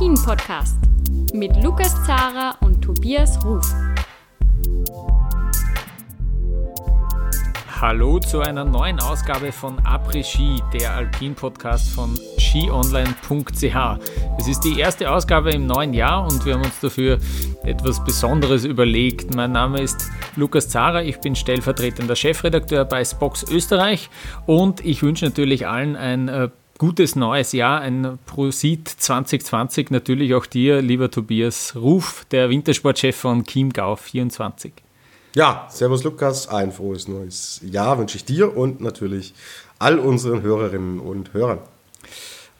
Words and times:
Après-Ski, 0.00 0.08
der 0.08 0.16
Alpin-Podcast 0.16 0.76
mit 1.34 1.62
Lukas 1.62 1.94
Zara 2.06 2.56
und 2.62 2.80
Tobias 2.80 3.38
Ruf. 3.44 3.66
Hallo 7.80 8.18
zu 8.18 8.40
einer 8.40 8.64
neuen 8.64 8.98
Ausgabe 9.00 9.52
von 9.52 9.78
Après-Ski, 9.80 10.62
der 10.72 10.94
Alpin-Podcast 10.94 11.90
von 11.90 12.18
skionline.ch. 12.38 13.76
Es 14.38 14.48
ist 14.48 14.60
die 14.60 14.78
erste 14.78 15.10
Ausgabe 15.10 15.50
im 15.50 15.66
neuen 15.66 15.92
Jahr 15.92 16.24
und 16.24 16.46
wir 16.46 16.54
haben 16.54 16.64
uns 16.64 16.80
dafür 16.80 17.18
etwas 17.64 18.02
Besonderes 18.02 18.64
überlegt. 18.64 19.34
Mein 19.34 19.52
Name 19.52 19.82
ist 19.82 20.08
Lukas 20.34 20.70
Zara, 20.70 21.02
ich 21.02 21.20
bin 21.20 21.36
stellvertretender 21.36 22.16
Chefredakteur 22.16 22.86
bei 22.86 23.04
Spox 23.04 23.42
Österreich 23.50 24.08
und 24.46 24.82
ich 24.82 25.02
wünsche 25.02 25.26
natürlich 25.26 25.66
allen 25.66 25.96
ein 25.96 26.28
äh, 26.28 26.48
gutes 26.80 27.14
neues 27.14 27.52
Jahr, 27.52 27.82
ein 27.82 28.18
Prosit 28.24 28.88
2020, 28.88 29.90
natürlich 29.90 30.34
auch 30.34 30.46
dir, 30.46 30.80
lieber 30.80 31.10
Tobias 31.10 31.76
Ruf, 31.76 32.24
der 32.30 32.48
Wintersportchef 32.48 33.14
von 33.14 33.44
Chiemgau 33.44 33.96
24. 33.96 34.72
Ja, 35.34 35.68
Servus 35.70 36.04
Lukas, 36.04 36.48
ein 36.48 36.72
frohes 36.72 37.06
neues 37.06 37.60
Jahr 37.62 37.98
wünsche 37.98 38.16
ich 38.16 38.24
dir 38.24 38.56
und 38.56 38.80
natürlich 38.80 39.34
all 39.78 39.98
unseren 39.98 40.40
Hörerinnen 40.40 41.00
und 41.00 41.34
Hörern. 41.34 41.58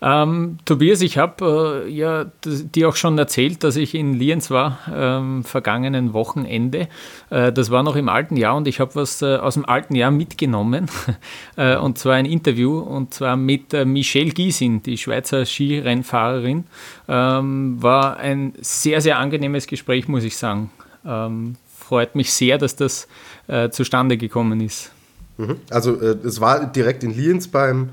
Ähm, 0.03 0.59
Tobias, 0.65 1.03
ich 1.03 1.19
habe 1.19 1.85
äh, 1.87 1.91
ja 1.91 2.27
dir 2.45 2.89
auch 2.89 2.97
schon 2.97 3.19
erzählt, 3.19 3.63
dass 3.65 3.77
ich 3.77 3.95
in 3.95 4.15
Lienz 4.15 4.51
war 4.51 4.79
ähm, 4.93 5.45
vergangenen 5.45 6.15
Wochenende. 6.15 6.89
Äh, 7.29 7.53
das 7.53 7.71
war 7.71 7.83
noch 7.83 7.97
im 7.97 8.09
alten 8.09 8.37
Jahr 8.37 8.57
und 8.57 8.67
ich 8.67 8.81
habe 8.81 8.95
was 8.95 9.21
äh, 9.21 9.37
aus 9.37 9.55
dem 9.55 9.67
alten 9.67 9.95
Jahr 9.95 10.11
mitgenommen 10.11 10.87
äh, 11.57 11.77
und 11.77 11.99
zwar 11.99 12.15
ein 12.15 12.25
Interview 12.25 12.79
und 12.79 13.13
zwar 13.13 13.37
mit 13.37 13.75
äh, 13.75 13.85
Michelle 13.85 14.31
Giesin, 14.31 14.83
die 14.83 14.97
Schweizer 14.97 15.45
Skirennfahrerin. 15.45 16.65
Ähm, 17.07 17.83
war 17.83 18.17
ein 18.17 18.55
sehr, 18.61 19.03
sehr 19.03 19.19
angenehmes 19.19 19.67
Gespräch, 19.67 20.09
muss 20.09 20.25
ich 20.25 20.37
sagen. 20.37 20.71
Ähm, 21.05 21.57
freut 21.79 22.15
mich 22.15 22.33
sehr, 22.33 22.57
dass 22.57 22.75
das 22.75 23.07
äh, 23.49 23.69
zustande 23.69 24.17
gekommen 24.17 24.61
ist. 24.61 24.93
Mhm. 25.37 25.57
Also 25.69 26.01
es 26.01 26.41
war 26.41 26.65
direkt 26.67 27.05
in 27.05 27.15
Lienz 27.15 27.49
beim 27.49 27.91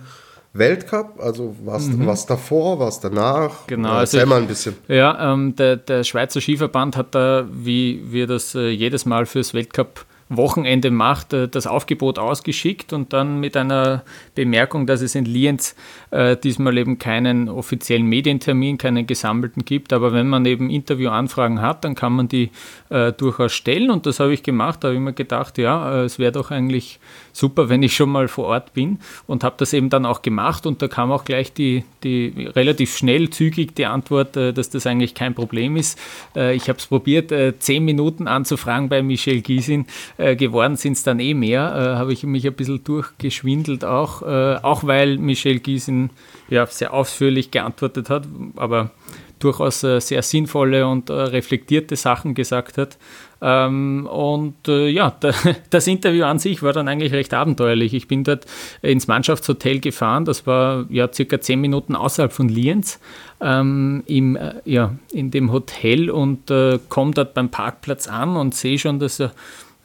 Weltcup? 0.58 1.19
Also 1.19 1.55
was, 1.63 1.88
mhm. 1.88 2.05
was 2.05 2.25
davor, 2.25 2.80
was 2.80 3.00
danach? 3.00 3.67
Genau, 3.67 3.89
ja, 3.89 4.00
erzähl 4.02 4.22
also 4.22 4.30
mal 4.30 4.41
ein 4.41 4.47
bisschen. 4.47 4.75
Ja, 4.88 5.33
ähm, 5.33 5.55
der, 5.55 5.77
der 5.77 6.03
Schweizer 6.03 6.41
Skiverband 6.41 6.97
hat 6.97 7.16
da, 7.16 7.45
wie 7.52 8.03
wir 8.09 8.27
das 8.27 8.55
äh, 8.55 8.69
jedes 8.69 9.05
Mal 9.05 9.25
fürs 9.25 9.53
Weltcup 9.53 10.05
Wochenende 10.30 10.91
macht, 10.91 11.33
äh, 11.33 11.47
das 11.47 11.67
Aufgebot 11.67 12.19
ausgeschickt 12.19 12.94
und 12.94 13.13
dann 13.13 13.39
mit 13.39 13.55
einer 13.55 14.03
Bemerkung, 14.35 14.85
dass 14.85 15.02
es 15.02 15.16
in 15.16 15.25
Lienz 15.25 15.75
äh, 16.11 16.35
diesmal 16.35 16.78
eben 16.78 17.00
keinen 17.00 17.50
offiziellen 17.50 18.05
Medientermin, 18.05 18.78
keinen 18.78 19.08
gesammelten 19.08 19.63
gibt. 19.63 19.94
Aber 19.94 20.13
wenn 20.13 20.28
man 20.28 20.45
eben 20.45 20.69
Interviewanfragen 20.69 21.61
hat, 21.61 21.85
dann 21.85 21.95
kann 21.95 22.13
man 22.13 22.28
die 22.28 22.52
äh, 22.89 23.13
durchaus 23.13 23.53
stellen 23.53 23.89
und 23.89 24.05
das 24.05 24.19
habe 24.19 24.33
ich 24.33 24.44
gemacht. 24.44 24.83
Da 24.83 24.89
habe 24.89 24.95
ich 24.95 25.02
mir 25.02 25.13
gedacht, 25.13 25.58
ja, 25.58 26.02
äh, 26.02 26.03
es 26.03 26.19
wäre 26.19 26.31
doch 26.33 26.52
eigentlich 26.52 27.00
super, 27.38 27.70
wenn 27.70 27.84
ich 27.84 27.96
schon 27.96 28.10
mal 28.10 28.28
vor 28.28 28.46
Ort 28.46 28.74
bin 28.74 29.00
und 29.28 29.44
habe 29.44 29.56
das 29.60 29.74
eben 29.74 29.90
dann 29.90 30.06
auch 30.06 30.22
gemacht 30.22 30.66
und 30.66 30.82
da 30.82 30.88
kam 30.88 31.12
auch 31.12 31.26
gleich 31.26 31.54
die, 31.54 31.84
die 32.04 32.50
relativ 32.56 32.96
schnell, 32.96 33.30
zügig 33.30 33.76
die 33.76 33.86
Antwort, 33.86 34.36
äh, 34.36 34.54
dass 34.54 34.70
das 34.70 34.88
eigentlich 34.88 35.14
kein 35.14 35.36
Problem 35.36 35.78
ist. 35.78 36.00
Äh, 36.36 36.56
ich 36.56 36.70
habe 36.70 36.80
es 36.80 36.88
probiert, 36.88 37.34
zehn 37.59 37.84
Minuten 37.86 38.28
anzufragen 38.28 38.90
bei 38.90 39.02
Michelle 39.03 39.42
Giesin 39.42 39.86
äh, 40.18 40.36
geworden 40.36 40.76
sind 40.76 40.94
es 40.94 41.03
dann 41.03 41.20
eh 41.20 41.34
mehr, 41.34 41.62
äh, 41.76 41.97
habe 41.97 42.14
ich 42.14 42.24
mich 42.24 42.46
ein 42.47 42.53
bisschen 42.53 42.84
durchgeschwindelt 42.84 43.86
auch, 43.86 44.22
äh, 44.22 44.56
auch 44.62 44.86
weil 44.86 45.18
Michelle 45.18 45.59
Giesin 45.59 46.09
ja, 46.50 46.66
sehr 46.66 46.94
ausführlich 46.94 47.52
geantwortet 47.52 48.09
hat, 48.09 48.28
aber 48.56 48.92
durchaus 49.40 49.84
äh, 49.84 50.00
sehr 50.00 50.22
sinnvolle 50.22 50.88
und 50.88 51.09
äh, 51.09 51.14
reflektierte 51.14 51.96
Sachen 51.96 52.34
gesagt 52.34 52.78
hat. 52.78 52.97
Ähm, 53.42 54.08
und 54.12 54.68
äh, 54.68 54.88
ja, 54.90 55.16
da, 55.20 55.31
das 55.70 55.88
Interview 55.88 56.25
an 56.25 56.40
sich 56.40 56.64
war 56.64 56.74
dann 56.74 56.88
eigentlich 56.88 57.14
recht 57.14 57.34
abenteuerlich. 57.34 57.94
Ich 57.94 58.08
bin 58.08 58.24
dort 58.24 58.46
ins 58.81 59.08
Mannschaftshotel 59.08 59.80
gefahren, 59.80 60.25
das 60.25 60.48
war 60.48 60.86
ja 60.90 61.12
circa 61.12 61.40
zehn 61.40 61.62
Minuten 61.62 61.96
außerhalb 61.96 62.31
von 62.31 62.50
Lienz, 62.50 63.00
ähm, 63.42 64.03
im, 64.08 64.36
äh, 64.36 64.56
ja, 64.66 64.96
in 65.12 65.31
dem 65.31 65.52
Hotel 65.52 66.09
und 66.09 66.50
äh, 66.50 66.80
komme 66.90 67.12
dort 67.12 67.34
beim 67.34 67.50
Parkplatz 67.50 68.08
an 68.08 68.36
und 68.36 68.56
sehe 68.56 68.80
schon, 68.80 69.00
dass 69.00 69.20
er 69.20 69.31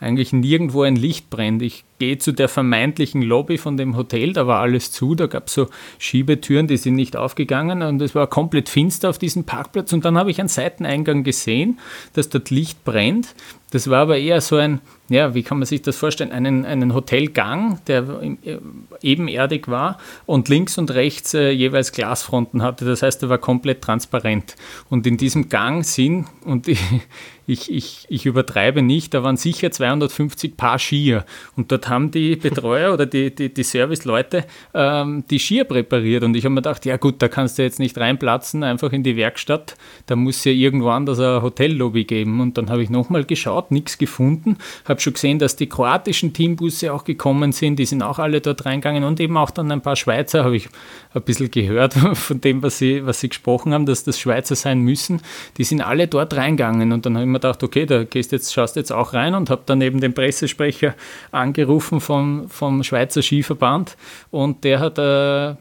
eigentlich 0.00 0.32
nirgendwo 0.32 0.82
ein 0.82 0.96
Licht 0.96 1.30
brennt. 1.30 1.62
Ich 1.62 1.84
gehe 2.02 2.18
zu 2.18 2.32
der 2.32 2.48
vermeintlichen 2.48 3.22
Lobby 3.22 3.58
von 3.58 3.76
dem 3.76 3.96
Hotel, 3.96 4.32
da 4.32 4.48
war 4.48 4.58
alles 4.58 4.90
zu, 4.90 5.14
da 5.14 5.28
gab 5.28 5.46
es 5.46 5.54
so 5.54 5.68
Schiebetüren, 5.98 6.66
die 6.66 6.76
sind 6.76 6.96
nicht 6.96 7.14
aufgegangen 7.14 7.80
und 7.80 8.02
es 8.02 8.16
war 8.16 8.26
komplett 8.26 8.68
finster 8.68 9.08
auf 9.08 9.18
diesem 9.18 9.44
Parkplatz 9.44 9.92
und 9.92 10.04
dann 10.04 10.18
habe 10.18 10.32
ich 10.32 10.40
einen 10.40 10.48
Seiteneingang 10.48 11.22
gesehen, 11.22 11.78
dass 12.14 12.28
dort 12.28 12.50
Licht 12.50 12.84
brennt. 12.84 13.36
Das 13.72 13.88
war 13.88 14.00
aber 14.00 14.18
eher 14.18 14.42
so 14.42 14.56
ein, 14.56 14.82
ja, 15.08 15.32
wie 15.32 15.42
kann 15.42 15.58
man 15.58 15.64
sich 15.64 15.80
das 15.80 15.96
vorstellen, 15.96 16.30
einen, 16.30 16.66
einen 16.66 16.92
Hotelgang, 16.92 17.80
der 17.86 18.06
äh, 18.20 18.58
ebenerdig 19.00 19.66
war 19.66 19.96
und 20.26 20.50
links 20.50 20.76
und 20.76 20.90
rechts 20.90 21.32
äh, 21.32 21.50
jeweils 21.50 21.92
Glasfronten 21.92 22.62
hatte. 22.62 22.84
Das 22.84 23.00
heißt, 23.00 23.22
er 23.22 23.30
war 23.30 23.38
komplett 23.38 23.80
transparent. 23.80 24.56
Und 24.90 25.06
in 25.06 25.16
diesem 25.16 25.48
Gang 25.48 25.86
sind, 25.86 26.26
und 26.44 26.68
ich, 26.68 26.80
ich, 27.46 27.72
ich, 27.72 28.06
ich 28.10 28.26
übertreibe 28.26 28.82
nicht, 28.82 29.14
da 29.14 29.22
waren 29.22 29.38
sicher 29.38 29.70
250 29.70 30.54
Paar 30.58 30.78
Skier. 30.78 31.24
Und 31.56 31.72
dort 31.72 31.88
haben 31.92 32.10
die 32.10 32.36
Betreuer 32.36 32.92
oder 32.92 33.06
die, 33.06 33.34
die, 33.34 33.52
die 33.52 33.62
Serviceleute 33.62 34.44
ähm, 34.74 35.24
die 35.30 35.38
Skier 35.38 35.64
präpariert. 35.64 36.24
Und 36.24 36.34
ich 36.36 36.44
habe 36.44 36.54
mir 36.54 36.62
gedacht, 36.62 36.84
ja 36.86 36.96
gut, 36.96 37.20
da 37.20 37.28
kannst 37.28 37.58
du 37.58 37.62
jetzt 37.62 37.78
nicht 37.78 37.96
reinplatzen, 37.98 38.64
einfach 38.64 38.92
in 38.92 39.02
die 39.02 39.16
Werkstatt. 39.16 39.76
Da 40.06 40.16
muss 40.16 40.44
ja 40.44 40.52
irgendwo 40.52 40.88
anders 40.88 41.20
eine 41.20 41.42
Hotellobby 41.42 42.04
geben. 42.04 42.40
Und 42.40 42.58
dann 42.58 42.70
habe 42.70 42.82
ich 42.82 42.90
nochmal 42.90 43.24
geschaut, 43.24 43.70
nichts 43.70 43.98
gefunden. 43.98 44.56
Habe 44.86 45.00
schon 45.00 45.12
gesehen, 45.12 45.38
dass 45.38 45.56
die 45.56 45.68
kroatischen 45.68 46.32
Teambusse 46.32 46.92
auch 46.92 47.04
gekommen 47.04 47.52
sind. 47.52 47.78
Die 47.78 47.86
sind 47.86 48.02
auch 48.02 48.18
alle 48.18 48.40
dort 48.40 48.64
reingegangen. 48.64 49.04
Und 49.04 49.20
eben 49.20 49.36
auch 49.36 49.50
dann 49.50 49.70
ein 49.70 49.82
paar 49.82 49.96
Schweizer, 49.96 50.44
habe 50.44 50.56
ich 50.56 50.68
ein 51.14 51.22
bisschen 51.22 51.50
gehört 51.50 51.94
von 52.14 52.40
dem, 52.40 52.62
was 52.62 52.78
sie, 52.78 53.04
was 53.04 53.20
sie 53.20 53.28
gesprochen 53.28 53.74
haben, 53.74 53.86
dass 53.86 54.04
das 54.04 54.18
Schweizer 54.18 54.56
sein 54.56 54.80
müssen. 54.80 55.20
Die 55.58 55.64
sind 55.64 55.82
alle 55.82 56.08
dort 56.08 56.34
reingegangen. 56.34 56.92
Und 56.92 57.06
dann 57.06 57.14
habe 57.14 57.24
ich 57.24 57.28
mir 57.28 57.38
gedacht, 57.38 57.62
okay, 57.62 57.86
da 57.86 58.04
gehst 58.04 58.32
jetzt, 58.32 58.52
schaust 58.52 58.76
jetzt 58.76 58.92
auch 58.92 59.12
rein 59.12 59.34
und 59.34 59.50
habe 59.50 59.62
dann 59.66 59.80
eben 59.82 60.00
den 60.00 60.14
Pressesprecher 60.14 60.94
angerufen 61.30 61.81
vom, 61.82 62.48
vom 62.48 62.82
Schweizer 62.82 63.22
Skiverband. 63.22 63.96
Und 64.30 64.64
der 64.64 64.80
hat 64.80 64.98
äh, 64.98 65.56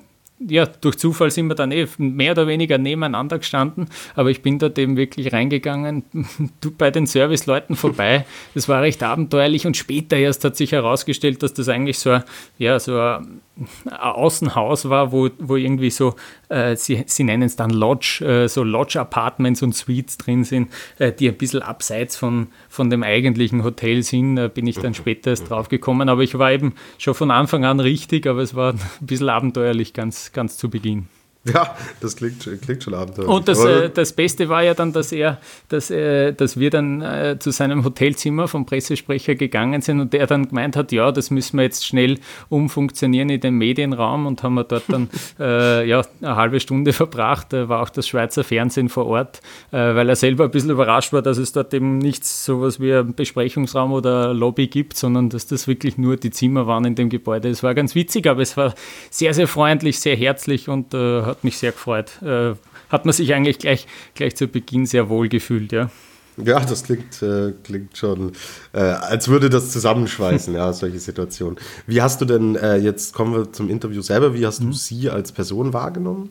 ja, 0.48 0.66
durch 0.66 0.98
Zufall 0.98 1.32
sind 1.32 1.48
wir 1.48 1.56
dann 1.56 1.72
eh 1.72 1.88
mehr 1.98 2.32
oder 2.32 2.48
weniger 2.48 2.78
nebeneinander 2.78 3.38
gestanden, 3.38 3.88
aber 4.16 4.30
ich 4.30 4.42
bin 4.42 4.60
dort 4.60 4.78
eben 4.80 4.98
wirklich 4.98 5.34
reingegangen, 5.34 6.04
bei 6.78 6.92
den 6.92 7.06
Serviceleuten 7.06 7.76
vorbei. 7.76 8.26
Das 8.54 8.68
war 8.68 8.82
recht 8.82 9.04
abenteuerlich. 9.04 9.68
Und 9.68 9.78
später 9.78 10.18
erst 10.18 10.44
hat 10.44 10.56
sich 10.56 10.72
herausgestellt, 10.72 11.44
dass 11.44 11.54
das 11.54 11.70
eigentlich 11.70 12.00
so, 12.00 12.20
ja, 12.58 12.80
so 12.80 12.98
ein 13.00 13.42
Außenhaus 13.90 14.90
war, 14.90 15.12
wo, 15.12 15.30
wo 15.38 15.56
irgendwie 15.56 15.90
so, 15.90 16.16
äh, 16.50 16.76
sie, 16.76 17.04
sie 17.06 17.24
nennen 17.24 17.44
es 17.44 17.56
dann 17.56 17.70
Lodge, 17.70 18.24
äh, 18.26 18.48
so 18.48 18.64
Lodge-Apartments 18.64 19.62
und 19.62 19.76
Suites 19.76 20.18
drin 20.18 20.44
sind, 20.44 20.72
äh, 21.00 21.12
die 21.12 21.28
ein 21.28 21.38
bisschen 21.38 21.62
abseits 21.62 22.16
von, 22.16 22.48
von 22.70 22.90
dem 22.90 23.04
eigentlichen 23.04 23.64
Hotel 23.64 24.04
sind, 24.04 24.38
Da 24.38 24.48
bin 24.48 24.68
ich 24.68 24.80
dann 24.80 24.94
später 24.94 25.32
erst 25.32 25.50
drauf 25.50 25.70
gekommen. 25.70 26.10
Aber 26.10 26.22
ich 26.22 26.38
war 26.38 26.52
eben 26.52 26.74
schon 26.98 27.14
von 27.14 27.30
Anfang 27.30 27.66
an 27.66 27.80
richtig, 27.80 28.26
aber 28.26 28.42
es 28.42 28.56
war 28.56 28.74
ein 29.02 29.06
bisschen 29.06 29.30
abenteuerlich 29.30 29.94
ganz, 29.94 30.32
ganz 30.32 30.58
zu 30.58 30.70
Beginn. 30.70 31.08
Ja, 31.44 31.76
das 32.02 32.16
klingt, 32.16 32.48
klingt 32.62 32.84
schon 32.84 32.94
abenteuerlich. 32.94 33.36
Und 33.36 33.48
das, 33.48 33.66
äh, 33.66 33.90
das 33.90 34.14
Beste 34.14 34.48
war 34.48 34.62
ja 34.62 34.76
dann, 34.76 34.94
dass 34.94 35.12
er, 35.12 35.40
dass, 35.70 35.90
äh, 35.90 36.34
dass 36.34 36.60
wir 36.60 36.70
dann 36.70 37.02
äh, 37.02 37.38
zu 37.40 37.50
seinem 37.50 37.84
Hotelzimmer 37.84 38.48
vom 38.48 38.68
Pressesprecher 38.68 39.34
gegangen 39.34 39.82
sind 39.82 40.00
und 40.02 40.14
der 40.14 40.28
dann 40.28 40.50
gemeint 40.50 40.76
hat, 40.76 40.92
ja, 40.92 41.12
das 41.12 41.32
müssen 41.32 41.58
wir 41.58 41.64
jetzt 41.64 41.84
schnell 41.84 42.20
umfunktionieren 42.50 43.30
in 43.30 43.42
den 43.42 43.56
Medienraum 43.56 44.28
und 44.28 44.44
haben 44.44 44.54
wir 44.54 44.66
dort 44.66 44.84
dann 44.88 45.10
äh, 45.40 45.88
ja, 45.88 46.04
eine 46.22 46.36
halbe 46.36 46.60
Stunde 46.60 46.94
verbracht. 46.94 47.48
Da 47.54 47.68
war 47.68 47.82
auch 47.82 47.90
das 47.90 48.08
Schweizer 48.08 48.44
Fernsehen 48.44 48.90
vor 48.90 49.08
Ort, 49.08 49.42
äh, 49.72 49.78
weil 49.78 50.10
er 50.10 50.16
selber 50.16 50.44
ein 50.44 50.52
bisschen 50.52 50.70
überrascht 50.70 51.12
war, 51.12 51.24
dass 51.24 51.40
es 51.40 51.54
dort 51.54 51.74
eben 51.74 51.98
nichts 51.98 52.46
sowas 52.46 52.80
wie 52.80 52.94
ein 52.94 53.16
Besprechungsraum 53.16 53.94
oder 53.94 54.36
Lobby 54.36 54.68
gibt, 54.68 54.96
sondern 54.96 55.30
dass 55.30 55.48
das 55.48 55.68
wirklich 55.68 55.98
nur 55.98 56.18
die 56.18 56.30
Zimmer 56.30 56.68
waren 56.68 56.86
in 56.86 56.94
dem 56.94 57.10
Gebäude. 57.10 57.50
Es 57.50 57.64
war 57.64 57.74
ganz 57.74 57.96
witzig, 57.96 58.28
aber 58.28 58.44
es 58.44 58.56
war 58.58 58.76
sehr, 59.10 59.34
sehr 59.34 59.48
freundlich, 59.48 60.00
sehr 60.00 60.16
herzlich 60.16 60.70
und 60.70 60.94
äh, 60.94 61.31
hat 61.32 61.44
mich 61.44 61.58
sehr 61.58 61.72
gefreut. 61.72 62.22
Äh, 62.22 62.54
hat 62.90 63.06
man 63.06 63.14
sich 63.14 63.34
eigentlich 63.34 63.60
gleich, 63.60 63.88
gleich 64.16 64.36
zu 64.36 64.48
Beginn 64.48 64.86
sehr 64.86 65.10
wohl 65.10 65.30
gefühlt, 65.30 65.72
ja. 65.72 65.90
Ja, 66.38 66.60
das 66.60 66.84
klingt, 66.84 67.22
äh, 67.22 67.54
klingt 67.64 67.98
schon, 67.98 68.34
äh, 68.74 68.80
als 68.80 69.28
würde 69.28 69.50
das 69.50 69.72
zusammenschweißen, 69.72 70.54
ja, 70.54 70.72
solche 70.72 71.00
Situationen. 71.00 71.58
Wie 71.88 72.02
hast 72.02 72.22
du 72.22 72.26
denn, 72.26 72.56
äh, 72.56 72.78
jetzt 72.78 73.14
kommen 73.14 73.34
wir 73.34 73.52
zum 73.52 73.70
Interview 73.70 74.02
selber, 74.02 74.34
wie 74.34 74.46
hast 74.46 74.62
mhm. 74.62 74.68
du 74.68 74.74
sie 74.74 75.10
als 75.10 75.32
Person 75.32 75.74
wahrgenommen? 75.74 76.30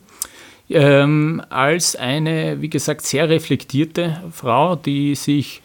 Ähm, 0.70 1.42
als 1.50 1.96
eine, 1.96 2.62
wie 2.62 2.70
gesagt, 2.70 3.02
sehr 3.02 3.28
reflektierte 3.28 4.22
Frau, 4.32 4.76
die 4.76 5.14
sich 5.16 5.62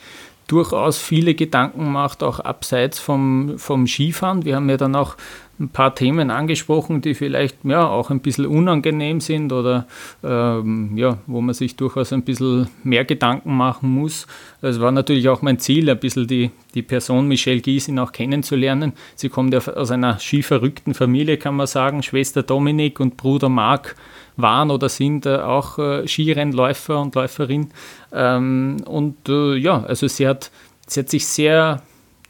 durchaus 0.48 0.98
viele 0.98 1.34
Gedanken 1.34 1.92
macht, 1.92 2.24
auch 2.24 2.40
abseits 2.40 3.00
vom, 3.00 3.58
vom 3.58 3.88
Skifahren. 3.88 4.46
Wir 4.46 4.56
haben 4.56 4.70
ja 4.70 4.78
dann 4.78 4.96
auch 4.96 5.16
ein 5.60 5.70
paar 5.70 5.96
Themen 5.96 6.32
angesprochen, 6.32 7.02
die 7.02 7.14
vielleicht 7.14 7.64
ja 7.64 7.88
auch 7.88 8.10
ein 8.10 8.20
bisschen 8.20 8.46
unangenehm 8.46 9.22
sind 9.22 9.54
oder 9.54 9.88
ähm, 10.24 10.98
ja, 10.98 11.18
wo 11.28 11.40
man 11.40 11.56
sich 11.56 11.78
durchaus 11.78 12.12
ein 12.12 12.24
bisschen 12.24 12.68
mehr 12.84 13.06
Gedanken 13.06 13.56
machen 13.56 13.90
muss. 13.90 14.28
Es 14.62 14.82
war 14.82 14.92
natürlich 14.92 15.30
auch 15.30 15.42
mein 15.42 15.60
Ziel, 15.60 15.90
ein 15.90 16.00
bisschen 16.00 16.28
die, 16.28 16.52
die 16.74 16.82
Person 16.82 17.28
Michelle 17.28 17.62
Giesin 17.62 18.00
auch 18.00 18.12
kennenzulernen. 18.12 18.94
Sie 19.16 19.30
kommt 19.30 19.54
ja 19.54 19.60
aus 19.60 19.92
einer 19.92 20.20
skiverrückten 20.20 20.94
Familie, 20.94 21.38
kann 21.38 21.56
man 21.56 21.68
sagen. 21.68 22.04
Schwester 22.04 22.44
Dominik 22.44 23.00
und 23.00 23.16
Bruder 23.16 23.50
Marc 23.50 23.96
waren 24.36 24.72
oder 24.72 24.90
sind 24.90 25.26
äh, 25.26 25.38
auch 25.38 25.80
äh, 25.80 26.08
Skirennläufer 26.08 27.00
und 27.00 27.16
Läuferin. 27.16 27.70
Ähm, 28.12 28.78
und 28.86 29.30
äh, 29.30 29.56
ja, 29.56 29.84
also 29.84 30.08
sie 30.08 30.28
hat, 30.28 30.52
sie 30.86 31.00
hat 31.00 31.10
sich 31.10 31.26
sehr 31.26 31.82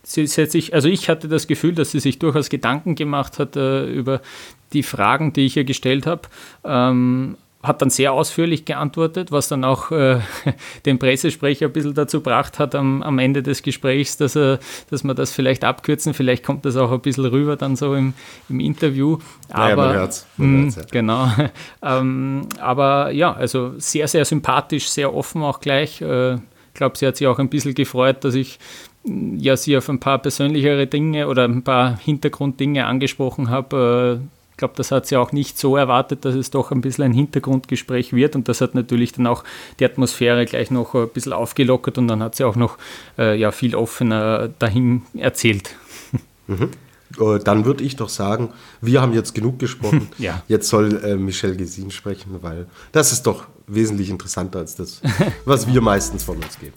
sie, 0.06 0.28
sich, 0.28 0.74
also 0.74 0.88
ich 0.88 1.10
hatte 1.10 1.28
das 1.28 1.48
Gefühl, 1.48 1.74
dass 1.74 1.92
sie 1.92 2.00
sich 2.00 2.20
durchaus 2.20 2.50
Gedanken 2.50 2.96
gemacht 2.96 3.40
hat 3.40 3.56
äh, 3.56 3.86
über 3.86 4.22
die 4.74 4.84
Fragen, 4.84 5.34
die 5.34 5.46
ich 5.46 5.58
ihr 5.58 5.64
gestellt 5.64 6.06
habe. 6.06 6.24
Ähm, 6.64 7.38
hat 7.64 7.82
dann 7.82 7.90
sehr 7.90 8.14
ausführlich 8.14 8.66
geantwortet, 8.66 9.32
was 9.32 9.48
dann 9.48 9.64
auch 9.64 9.92
äh, 9.92 10.20
den 10.86 11.00
Pressesprecher 11.00 11.66
ein 11.66 11.74
bisschen 11.74 11.94
dazu 11.94 12.20
gebracht 12.20 12.60
hat 12.60 12.76
am, 12.76 13.02
am 13.02 13.18
Ende 13.20 13.42
des 13.44 13.64
Gesprächs, 13.64 14.18
dass, 14.18 14.36
er, 14.36 14.60
dass 14.90 15.04
wir 15.04 15.14
das 15.14 15.32
vielleicht 15.32 15.64
abkürzen. 15.64 16.14
Vielleicht 16.14 16.44
kommt 16.44 16.66
das 16.66 16.76
auch 16.78 16.92
ein 16.92 17.02
bisschen 17.02 17.26
rüber 17.26 17.56
dann 17.56 17.76
so 17.76 17.96
im, 17.96 18.14
im 18.50 18.60
Interview. 18.60 19.18
Aber, 19.50 19.88
naja, 19.88 20.10
man. 20.38 20.52
Man 20.52 20.56
mh, 20.56 20.64
hört's 20.64 20.76
ja. 20.76 20.84
Genau. 20.92 21.32
ähm, 21.82 22.48
aber 22.60 23.12
ja, 23.12 23.34
also 23.34 23.74
sehr, 23.78 24.08
sehr 24.08 24.26
sympathisch, 24.26 24.90
sehr 24.90 25.14
offen 25.14 25.42
auch 25.42 25.60
gleich. 25.60 26.02
Äh, 26.02 26.36
ich 26.36 26.78
glaube, 26.78 26.98
sie 26.98 27.08
hat 27.08 27.16
sich 27.16 27.26
auch 27.26 27.40
ein 27.40 27.50
bisschen 27.50 27.74
gefreut, 27.74 28.24
dass 28.26 28.36
ich 28.36 28.60
ja 29.06 29.56
sie 29.58 29.78
auf 29.78 29.90
ein 29.90 30.00
paar 30.00 30.20
persönlichere 30.20 30.88
Dinge 30.88 31.28
oder 31.28 31.46
ein 31.46 31.64
paar 31.64 31.98
Hintergrunddinge 31.98 32.86
angesprochen 32.86 33.50
habe. 33.50 34.20
Äh, 34.22 34.26
ich 34.52 34.58
glaube, 34.58 34.76
das 34.78 34.92
hat 34.92 35.06
sie 35.06 35.18
auch 35.18 35.34
nicht 35.34 35.60
so 35.60 35.76
erwartet, 35.76 36.24
dass 36.24 36.34
es 36.34 36.50
doch 36.50 36.72
ein 36.72 36.80
bisschen 36.80 37.04
ein 37.04 37.14
Hintergrundgespräch 37.14 38.14
wird 38.14 38.38
und 38.38 38.48
das 38.48 38.62
hat 38.62 38.74
natürlich 38.74 39.12
dann 39.12 39.28
auch 39.28 39.44
die 39.80 39.86
Atmosphäre 39.86 40.46
gleich 40.46 40.72
noch 40.72 40.96
ein 40.96 41.10
bisschen 41.10 41.34
aufgelockert 41.34 41.98
und 41.98 42.08
dann 42.08 42.24
hat 42.24 42.36
sie 42.36 42.46
auch 42.46 42.56
noch 42.56 42.78
äh, 43.18 43.38
ja, 43.38 43.52
viel 43.52 43.76
offener 43.76 44.50
dahin 44.60 45.04
erzählt. 45.14 45.76
Mhm. 46.48 46.70
Äh, 47.20 47.40
dann 47.40 47.66
würde 47.66 47.84
ich 47.84 47.96
doch 47.96 48.08
sagen, 48.08 48.50
wir 48.80 49.02
haben 49.02 49.14
jetzt 49.14 49.34
genug 49.34 49.58
gesprochen. 49.58 50.10
ja. 50.20 50.44
Jetzt 50.48 50.70
soll 50.70 51.04
äh, 51.04 51.16
Michelle 51.16 51.56
Gesin 51.56 51.90
sprechen, 51.90 52.38
weil 52.42 52.68
das 52.92 53.12
ist 53.12 53.24
doch 53.24 53.48
wesentlich 53.66 54.12
interessanter 54.12 54.60
als 54.60 54.76
das, 54.76 55.02
was 55.46 55.66
wir 55.66 55.82
meistens 55.82 56.24
von 56.24 56.38
uns 56.38 56.60
geben. 56.60 56.76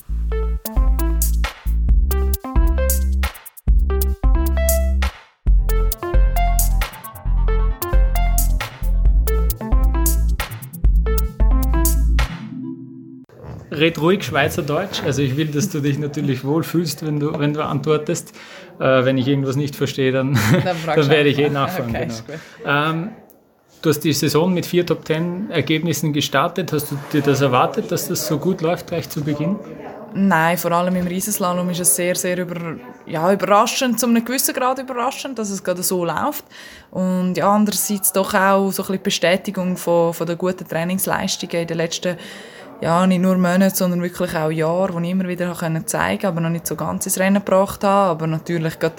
Red 13.79 14.01
ruhig 14.01 14.25
Schweizerdeutsch. 14.25 15.03
Also 15.05 15.23
ich 15.23 15.37
will, 15.37 15.49
dass 15.49 15.71
du 15.71 15.81
dich 15.81 15.99
natürlich 15.99 16.45
wohlfühlst, 16.45 17.07
wenn 17.07 17.21
du, 17.21 17.39
wenn 17.39 17.55
du 17.55 17.65
antwortest. 17.65 18.33
Äh, 18.79 19.05
wenn 19.05 19.19
ich 19.19 19.27
irgendwas 19.27 19.57
nicht 19.57 19.77
verstehe, 19.77 20.13
dann, 20.13 20.39
dann, 20.65 20.77
dann 20.87 21.09
werde 21.09 21.29
ich 21.29 21.39
eh 21.39 21.49
nachfragen. 21.49 21.91
Okay, 21.91 22.09
genau. 22.63 22.91
ähm, 22.91 23.11
du 23.83 23.91
hast 23.91 24.01
die 24.01 24.13
Saison 24.13 24.53
mit 24.53 24.67
vier 24.67 24.87
Top 24.87 25.05
Ten 25.05 25.51
Ergebnissen 25.51 26.13
gestartet. 26.13 26.73
Hast 26.73 26.93
du 26.93 26.99
dir 27.13 27.23
das 27.23 27.41
erwartet, 27.41 27.91
dass 27.91 28.09
das 28.09 28.27
so 28.27 28.39
gut 28.39 28.61
läuft 28.61 28.89
gleich 28.89 29.09
zu 29.09 29.23
Beginn? 29.23 29.57
Nein, 30.15 30.57
vor 30.57 30.73
allem 30.73 30.97
im 30.97 31.07
Riesenslalom 31.07 31.69
ist 31.71 31.81
es 31.81 31.95
sehr, 31.95 32.15
sehr 32.15 32.39
über, 32.39 32.77
ja, 33.07 33.31
überraschend, 33.31 34.01
zu 34.01 34.07
einem 34.07 34.25
gewissen 34.25 34.55
Grad 34.55 34.79
überraschend, 34.79 35.39
dass 35.39 35.51
es 35.51 35.63
gerade 35.63 35.83
so 35.83 36.05
läuft. 36.05 36.45
Und 36.91 37.37
ja, 37.37 37.53
andererseits 37.53 38.13
doch 38.13 38.33
auch 38.33 38.71
so 38.71 38.83
ein 38.83 38.87
bisschen 38.87 39.03
Bestätigung 39.03 39.77
von, 39.77 40.15
von 40.15 40.27
der 40.27 40.37
guten 40.37 40.67
Trainingsleistungen 40.67 41.63
in 41.63 41.67
den 41.67 41.77
letzten 41.77 42.17
ja, 42.81 43.07
nicht 43.07 43.21
nur 43.21 43.37
Monate, 43.37 43.75
sondern 43.75 44.03
wirklich 44.03 44.35
auch 44.37 44.51
Jahre, 44.51 44.95
wo 44.95 45.01
ich 45.01 45.11
immer 45.11 45.27
wieder 45.27 45.53
zeigen 45.55 45.87
konnte, 45.87 46.29
aber 46.29 46.41
noch 46.41 46.51
nicht 46.51 46.67
so 46.67 46.77
ganz 46.77 47.07
ins 47.07 47.19
Rennen 47.19 47.45
gebracht 47.45 47.83
habe. 47.83 48.11
Aber 48.11 48.27
natürlich 48.27 48.79
gerade 48.79 48.97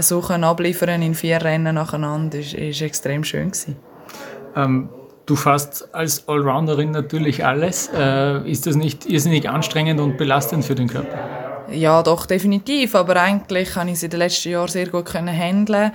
so 0.00 0.22
abliefern 0.22 1.02
in 1.02 1.14
vier 1.14 1.42
Rennen 1.42 1.74
nacheinander 1.74 2.38
ist, 2.38 2.54
ist 2.54 2.80
extrem 2.80 3.24
schön 3.24 3.50
gewesen. 3.50 3.76
Ähm, 4.56 4.88
du 5.26 5.36
fährst 5.36 5.94
als 5.94 6.26
Allrounderin 6.26 6.90
natürlich 6.90 7.44
alles. 7.44 7.90
Äh, 7.94 8.50
ist 8.50 8.66
das 8.66 8.76
nicht 8.76 9.06
irrsinnig 9.06 9.48
anstrengend 9.48 10.00
und 10.00 10.16
belastend 10.16 10.64
für 10.64 10.74
den 10.74 10.88
Körper? 10.88 11.18
Ja, 11.70 12.02
doch, 12.02 12.24
definitiv. 12.24 12.94
Aber 12.94 13.16
eigentlich 13.16 13.70
kann 13.70 13.88
ich 13.88 13.94
es 13.94 14.02
in 14.02 14.10
den 14.10 14.20
letzten 14.20 14.50
Jahren 14.50 14.68
sehr 14.68 14.88
gut 14.88 15.12
handeln. 15.12 15.92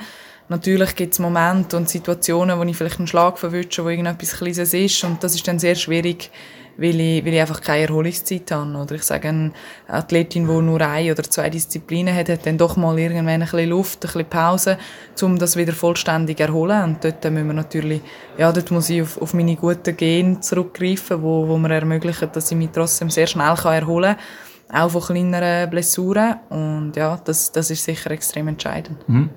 Natürlich 0.49 0.95
gibt 0.95 1.13
es 1.13 1.19
Momente 1.19 1.77
und 1.77 1.89
Situationen, 1.89 2.59
wo 2.59 2.63
ich 2.63 2.77
vielleicht 2.77 2.99
einen 2.99 3.07
Schlag 3.07 3.39
verwünsche, 3.39 3.83
wo 3.83 3.89
irgendetwas 3.89 4.37
Kleines 4.37 4.73
ist. 4.73 5.03
Und 5.03 5.23
das 5.23 5.33
ist 5.33 5.47
dann 5.47 5.57
sehr 5.57 5.75
schwierig, 5.75 6.29
weil 6.77 6.99
ich, 6.99 7.25
weil 7.25 7.33
ich 7.33 7.41
einfach 7.41 7.61
keine 7.61 7.83
Erholungszeit 7.83 8.51
habe. 8.51 8.75
Oder 8.77 8.95
ich 8.95 9.03
sage, 9.03 9.29
eine 9.29 9.51
Athletin, 9.87 10.47
die 10.47 10.61
nur 10.61 10.81
eine 10.81 11.11
oder 11.11 11.23
zwei 11.23 11.49
Disziplinen 11.49 12.15
hat, 12.15 12.29
hat 12.29 12.45
dann 12.45 12.57
doch 12.57 12.75
mal 12.75 12.97
irgendwann 12.97 13.27
ein 13.27 13.39
bisschen 13.41 13.69
Luft, 13.69 14.05
ein 14.05 14.07
bisschen 14.07 14.29
Pause, 14.29 14.77
um 15.21 15.37
das 15.37 15.55
wieder 15.55 15.73
vollständig 15.73 16.37
zu 16.37 16.43
erholen. 16.43 16.83
Und 16.83 17.03
dort 17.03 17.23
müssen 17.25 17.47
wir 17.47 17.53
natürlich, 17.53 18.01
ja, 18.37 18.51
dort 18.51 18.71
muss 18.71 18.89
ich 18.89 19.01
auf, 19.01 19.21
auf 19.21 19.33
meine 19.33 19.55
guten 19.55 19.95
Gene 19.95 20.39
zurückgreifen, 20.39 21.21
wo, 21.21 21.47
wo 21.47 21.57
mir 21.57 21.73
ermöglichen, 21.73 22.29
dass 22.33 22.51
ich 22.51 22.57
mich 22.57 22.69
trotzdem 22.73 23.09
sehr 23.09 23.27
schnell 23.27 23.55
kann 23.55 23.73
erholen 23.73 24.15
kann 24.15 24.25
auch 24.73 24.89
von 24.89 25.01
kleineren 25.01 25.69
Blessuren. 25.69 26.35
Und 26.49 26.93
ja, 26.95 27.19
das, 27.23 27.51
das 27.51 27.69
ist 27.69 27.83
sicher 27.83 28.11
extrem 28.11 28.47
entscheidend. 28.47 28.97
Mhm. 29.07 29.29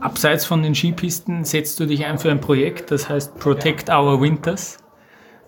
Abseits 0.00 0.46
von 0.46 0.62
den 0.62 0.74
Skipisten 0.74 1.44
setzt 1.44 1.78
du 1.78 1.86
dich 1.86 2.06
ein 2.06 2.18
für 2.18 2.30
ein 2.30 2.40
Projekt, 2.40 2.90
das 2.90 3.08
heißt 3.08 3.38
Protect 3.38 3.90
Our 3.90 4.20
Winters. 4.20 4.78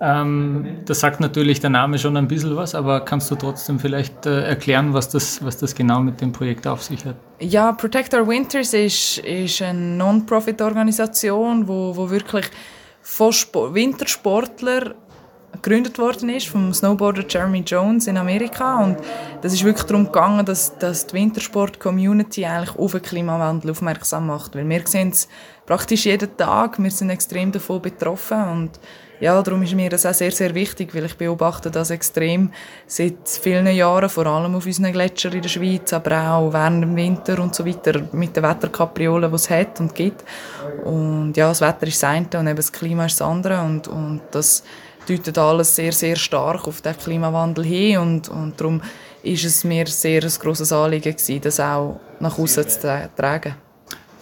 Ähm, 0.05 0.79
da 0.85 0.95
sagt 0.95 1.21
natürlich 1.21 1.61
der 1.61 1.71
Name 1.71 1.97
schon 1.97 2.17
ein 2.17 2.27
bisschen 2.27 2.57
was, 2.57 2.75
aber 2.75 3.05
kannst 3.05 3.31
du 3.31 3.37
trotzdem 3.37 3.79
vielleicht 3.79 4.27
äh, 4.27 4.43
erklären, 4.43 4.93
was 4.93 5.09
das, 5.09 5.45
was 5.45 5.59
das 5.59 5.77
genau 5.77 6.01
mit 6.01 6.21
dem 6.21 6.33
Projekt 6.33 6.67
auf 6.67 6.83
sich 6.83 7.05
hat? 7.05 7.15
Ja, 7.39 7.71
Protect 7.71 8.13
Our 8.13 8.27
Winters 8.27 8.75
ist, 8.75 9.19
ist 9.19 9.63
eine 9.63 9.79
Non-Profit-Organisation, 9.79 11.69
wo, 11.69 11.97
wo 11.97 12.11
wirklich 12.11 12.47
von 13.01 13.33
Sport, 13.33 13.75
Wintersportler 13.75 14.97
gegründet 15.53 15.97
worden 15.99 16.31
ist 16.31 16.49
vom 16.49 16.75
Snowboarder 16.75 17.25
Jeremy 17.29 17.61
Jones 17.61 18.09
in 18.09 18.17
Amerika. 18.17 18.83
Und 18.83 18.97
das 19.41 19.53
ist 19.53 19.63
wirklich 19.63 19.87
darum 19.87 20.07
gegangen, 20.07 20.45
dass, 20.45 20.77
dass 20.79 21.07
die 21.07 21.15
Wintersport-Community 21.15 22.45
eigentlich 22.45 22.77
auf 22.77 22.91
den 22.91 23.03
Klimawandel 23.03 23.71
aufmerksam 23.71 24.27
macht, 24.27 24.57
weil 24.57 24.69
wir 24.69 24.85
sehen 24.85 25.11
es 25.11 25.29
praktisch 25.65 26.07
jeden 26.07 26.37
Tag, 26.37 26.83
wir 26.83 26.91
sind 26.91 27.11
extrem 27.11 27.53
davon 27.53 27.81
betroffen 27.81 28.43
und 28.49 28.81
ja, 29.23 29.41
darum 29.41 29.63
ist 29.63 29.75
mir 29.75 29.89
das 29.89 30.05
auch 30.05 30.15
sehr, 30.15 30.33
sehr 30.33 30.53
wichtig, 30.53 30.93
weil 30.97 31.05
ich 31.05 31.17
beobachte 31.17 31.71
das 31.71 31.91
extrem 31.91 32.51
seit 32.89 33.29
vielen 33.29 33.69
Jahren, 33.69 34.09
vor 34.09 34.27
allem 34.27 34.57
auf 34.57 34.67
unseren 34.67 34.93
Gletschern 34.93 35.35
in 35.35 35.43
der 35.43 35.49
Schweiz, 35.49 35.93
aber 35.93 36.33
auch 36.33 36.53
während 36.53 36.83
dem 36.83 36.97
Winter 36.97 37.41
und 37.41 37.55
so 37.55 37.65
weiter, 37.65 38.03
mit 38.11 38.35
den 38.35 38.43
Wetterkapriolen, 38.43 39.31
die 39.31 39.37
es 39.37 39.49
hat 39.49 39.79
und 39.79 39.95
gibt. 39.95 40.25
Und 40.85 41.37
ja, 41.37 41.47
das 41.47 41.61
Wetter 41.61 41.87
ist 41.87 42.03
das 42.03 42.11
eine 42.11 42.27
und 42.35 42.49
eben 42.49 42.57
das 42.57 42.73
Klima 42.73 43.07
ist 43.07 43.21
das 43.21 43.29
andere 43.29 43.61
und, 43.61 43.87
und 43.87 44.23
das 44.33 44.65
deutet 45.09 45.39
alles 45.39 45.77
sehr, 45.77 45.93
sehr 45.93 46.17
stark 46.17 46.67
auf 46.67 46.81
den 46.81 46.99
Klimawandel 46.99 47.65
hin 47.65 47.99
und, 47.99 48.29
und 48.29 48.61
darum 48.61 48.83
ist 49.23 49.45
es 49.45 49.63
mir 49.63 49.87
sehr 49.87 50.25
ein 50.25 50.33
grosses 50.41 50.73
Anliegen 50.73 51.13
gewesen, 51.13 51.41
das 51.43 51.61
auch 51.61 52.01
nach 52.19 52.37
außen 52.37 52.69
zu 52.69 53.09
tragen. 53.17 53.55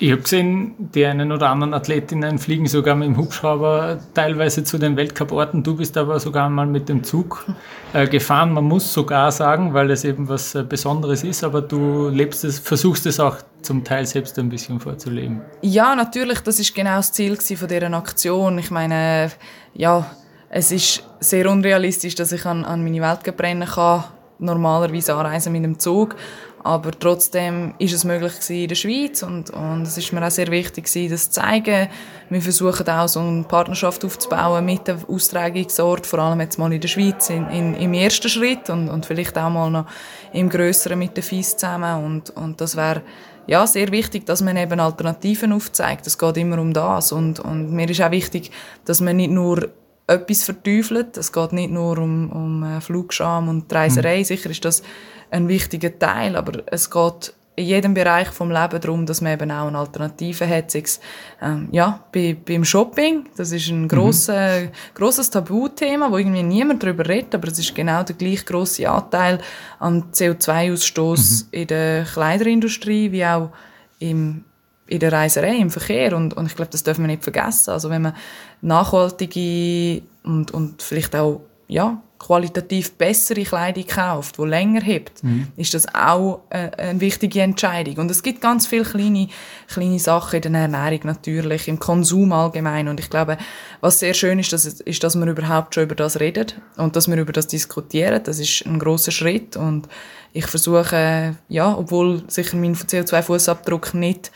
Ich 0.03 0.11
habe 0.13 0.23
gesehen, 0.23 0.75
die 0.79 1.05
einen 1.05 1.31
oder 1.31 1.51
anderen 1.51 1.75
Athletinnen 1.75 2.39
fliegen 2.39 2.67
sogar 2.67 2.95
mit 2.95 3.09
dem 3.09 3.19
Hubschrauber 3.19 3.99
teilweise 4.15 4.65
zu 4.65 4.79
den 4.79 4.97
Weltcuporten. 4.97 5.63
Du 5.63 5.77
bist 5.77 5.99
aber 5.99 6.19
sogar 6.19 6.49
mal 6.49 6.65
mit 6.65 6.89
dem 6.89 7.05
Zug 7.05 7.45
äh, 7.93 8.09
gefahren. 8.09 8.55
Man 8.55 8.65
muss 8.65 8.91
sogar 8.95 9.31
sagen, 9.31 9.75
weil 9.75 9.91
es 9.91 10.05
eben 10.05 10.27
was 10.27 10.55
äh, 10.55 10.63
Besonderes 10.63 11.23
ist, 11.23 11.45
aber 11.45 11.61
du 11.61 12.09
lebst 12.09 12.45
es, 12.45 12.59
versuchst 12.59 13.05
es 13.05 13.21
auch 13.21 13.37
zum 13.61 13.85
Teil 13.85 14.07
selbst 14.07 14.39
ein 14.39 14.49
bisschen 14.49 14.81
vorzuleben. 14.81 15.43
Ja, 15.61 15.95
natürlich, 15.95 16.41
das 16.41 16.59
ist 16.59 16.75
genau 16.75 16.97
das 16.97 17.13
Ziel 17.13 17.37
von 17.37 17.69
dieser 17.69 17.93
Aktion. 17.93 18.59
Ich 18.59 18.71
meine, 18.71 19.31
ja, 19.75 20.11
es 20.49 20.73
ist 20.73 21.05
sehr 21.21 21.51
unrealistisch, 21.51 22.15
dass 22.15 22.33
ich 22.33 22.47
an, 22.47 22.65
an 22.65 22.83
meine 22.83 23.03
Weltcuprennen 23.03 23.69
kann 23.69 24.05
normalerweise 24.41 25.15
anreisen 25.15 25.53
mit 25.53 25.65
dem 25.65 25.79
Zug. 25.79 26.17
Aber 26.63 26.91
trotzdem 26.91 27.75
ist 27.79 27.95
es 27.95 28.05
möglich 28.05 28.33
in 28.51 28.69
der 28.69 28.75
Schweiz 28.75 29.23
und, 29.23 29.49
und 29.51 29.83
es 29.83 29.97
ist 29.97 30.13
mir 30.13 30.27
auch 30.27 30.31
sehr 30.31 30.49
wichtig 30.49 30.85
gewesen, 30.85 31.11
das 31.11 31.31
zu 31.31 31.41
zeigen. 31.41 31.89
Wir 32.29 32.43
versuchen 32.43 32.89
auch 32.89 33.09
so 33.09 33.21
eine 33.21 33.45
Partnerschaft 33.45 34.05
aufzubauen 34.05 34.65
mit 34.65 34.87
dem 34.87 34.99
Austragungsort, 35.09 36.07
vor 36.07 36.19
allem 36.19 36.41
jetzt 36.41 36.59
mal 36.59 36.73
in 36.73 36.81
der 36.81 36.89
Schweiz 36.89 37.31
in, 37.31 37.49
in, 37.49 37.75
im 37.75 37.95
ersten 37.95 38.29
Schritt 38.29 38.69
und, 38.69 38.91
und 38.91 39.07
vielleicht 39.07 39.39
auch 39.39 39.49
mal 39.49 39.71
noch 39.71 39.87
im 40.35 40.51
Größeren 40.51 40.99
mit 40.99 41.17
der 41.17 41.23
FIS 41.23 41.57
zusammen 41.57 42.05
und, 42.05 42.31
und 42.31 42.61
das 42.61 42.77
wäre 42.77 43.03
ja, 43.47 43.67
sehr 43.67 43.91
wichtig, 43.91 44.27
dass 44.27 44.43
man 44.43 44.57
eben 44.57 44.79
Alternativen 44.79 45.53
aufzeigt. 45.53 46.07
Es 46.07 46.19
geht 46.19 46.37
immer 46.37 46.59
um 46.59 46.73
das 46.73 47.11
und, 47.11 47.41
und 47.41 47.73
mir 47.73 47.89
ist 47.89 48.01
auch 48.01 48.11
wichtig, 48.11 48.51
dass 48.85 49.01
man 49.01 49.17
nicht 49.17 49.31
nur 49.31 49.71
etwas 50.11 50.43
verteufelt. 50.43 51.17
Es 51.17 51.33
geht 51.33 51.53
nicht 51.53 51.71
nur 51.71 51.99
um, 51.99 52.31
um 52.31 52.63
äh, 52.63 52.81
Flugscham 52.81 53.49
und 53.49 53.73
Reiserei. 53.73 54.19
Mhm. 54.19 54.25
Sicher 54.25 54.51
ist 54.51 54.65
das 54.65 54.83
ein 55.31 55.49
wichtiger 55.49 55.97
Teil, 55.99 56.37
aber 56.37 56.63
es 56.67 56.91
geht 56.91 57.33
in 57.57 57.67
jedem 57.67 57.95
Bereich 57.95 58.29
vom 58.29 58.51
Leben 58.51 58.81
darum, 58.81 59.07
dass 59.07 59.21
man 59.21 59.33
eben 59.35 59.51
auch 59.51 59.69
eine 59.69 59.79
Alternative 59.79 60.49
hat. 60.49 60.71
Sei 60.71 60.81
es, 60.81 61.01
ähm, 61.43 61.69
ja, 61.73 62.05
bei, 62.13 62.37
beim 62.45 62.65
Shopping, 62.65 63.27
das 63.37 63.53
ist 63.53 63.69
ein 63.69 63.87
grosser, 63.87 64.63
mhm. 64.63 64.69
grosses 64.95 65.31
Tabuthema, 65.31 66.11
wo 66.11 66.19
irgendwie 66.19 66.43
niemand 66.43 66.83
darüber 66.83 67.07
redet, 67.07 67.35
aber 67.35 67.49
es 67.49 67.59
ist 67.59 67.75
genau 67.75 68.03
der 68.03 68.17
gleich 68.17 68.45
grosse 68.47 68.89
Anteil 68.89 69.39
an 69.79 70.11
CO2-Ausstoß 70.13 71.45
mhm. 71.45 71.49
in 71.53 71.67
der 71.67 72.05
Kleiderindustrie 72.05 73.13
wie 73.13 73.25
auch 73.25 73.51
im 73.99 74.45
in 74.91 74.99
der 74.99 75.13
Reiserei, 75.13 75.57
im 75.57 75.71
Verkehr. 75.71 76.17
Und, 76.17 76.35
und 76.35 76.47
ich 76.47 76.57
glaube, 76.57 76.71
das 76.71 76.83
dürfen 76.83 77.05
wir 77.05 77.09
nicht 77.09 77.23
vergessen. 77.23 77.71
Also 77.71 77.91
wenn 77.91 78.03
man 78.03 78.15
nachhaltige 78.61 80.03
und, 80.25 80.51
und 80.51 80.83
vielleicht 80.83 81.15
auch 81.17 81.41
ja, 81.69 82.03
qualitativ 82.19 82.93
bessere 82.95 83.45
Kleidung 83.45 83.87
kauft, 83.87 84.39
die 84.39 84.45
länger 84.45 84.83
hebt, 84.83 85.23
mhm. 85.23 85.47
ist 85.57 85.73
das 85.73 85.87
auch 85.95 86.43
eine, 86.51 86.77
äh, 86.77 86.83
eine, 86.89 87.01
wichtige 87.01 87.41
Entscheidung. 87.41 87.99
Und 87.99 88.11
es 88.11 88.25
gibt 88.25 88.41
ganz 88.41 88.67
viele 88.67 88.83
kleine, 88.83 89.29
kleine 89.69 89.99
Sachen 90.01 90.43
in 90.43 90.53
der 90.53 90.63
Ernährung 90.63 91.01
natürlich, 91.05 91.69
im 91.69 91.79
Konsum 91.79 92.33
allgemein. 92.33 92.89
Und 92.89 92.99
ich 92.99 93.09
glaube, 93.09 93.39
was 93.81 94.01
sehr 94.01 94.15
schön 94.15 94.41
ist, 94.41 94.53
dass, 94.53 94.67
ist, 94.67 95.05
dass 95.05 95.15
man 95.15 95.29
überhaupt 95.29 95.77
schon 95.77 95.85
über 95.85 95.95
das 95.95 96.19
redet 96.19 96.61
und 96.77 96.97
dass 96.97 97.09
wir 97.09 97.17
über 97.17 97.33
das 97.33 97.47
diskutieren. 97.47 98.21
Das 98.25 98.41
ist 98.41 98.67
ein 98.67 98.81
großer 98.81 99.13
Schritt. 99.13 99.57
Und 99.57 99.89
ich 100.33 100.47
versuche, 100.47 101.37
ja, 101.49 101.79
obwohl 101.79 102.23
sicher 102.29 102.57
mein 102.57 102.75
CO2-Fußabdruck 102.75 103.97
nicht 103.97 104.33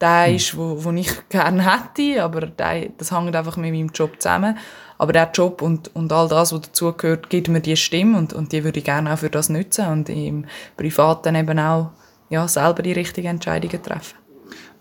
der 0.00 0.26
hm. 0.26 0.36
ist, 0.36 0.56
wo, 0.56 0.82
wo 0.84 0.90
ich 0.92 1.10
gerne 1.28 1.64
hätte, 1.64 2.22
aber 2.22 2.46
der, 2.46 2.90
das 2.96 3.12
hängt 3.12 3.34
einfach 3.34 3.56
mit 3.56 3.72
meinem 3.72 3.88
Job 3.88 4.12
zusammen. 4.18 4.56
Aber 4.96 5.12
der 5.12 5.30
Job 5.32 5.62
und, 5.62 5.94
und 5.94 6.12
all 6.12 6.28
das, 6.28 6.52
was 6.52 6.62
dazugehört, 6.62 7.30
gibt 7.30 7.48
mir 7.48 7.60
die 7.60 7.76
Stimme 7.76 8.18
und, 8.18 8.32
und 8.32 8.52
die 8.52 8.64
würde 8.64 8.80
ich 8.80 8.84
gerne 8.84 9.12
auch 9.12 9.18
für 9.18 9.30
das 9.30 9.48
nutzen 9.48 9.86
und 9.86 10.08
im 10.08 10.46
Privaten 10.76 11.36
eben 11.36 11.58
auch 11.58 11.90
ja, 12.30 12.48
selber 12.48 12.82
die 12.82 12.92
richtigen 12.92 13.28
Entscheidungen 13.28 13.82
treffen. 13.82 14.16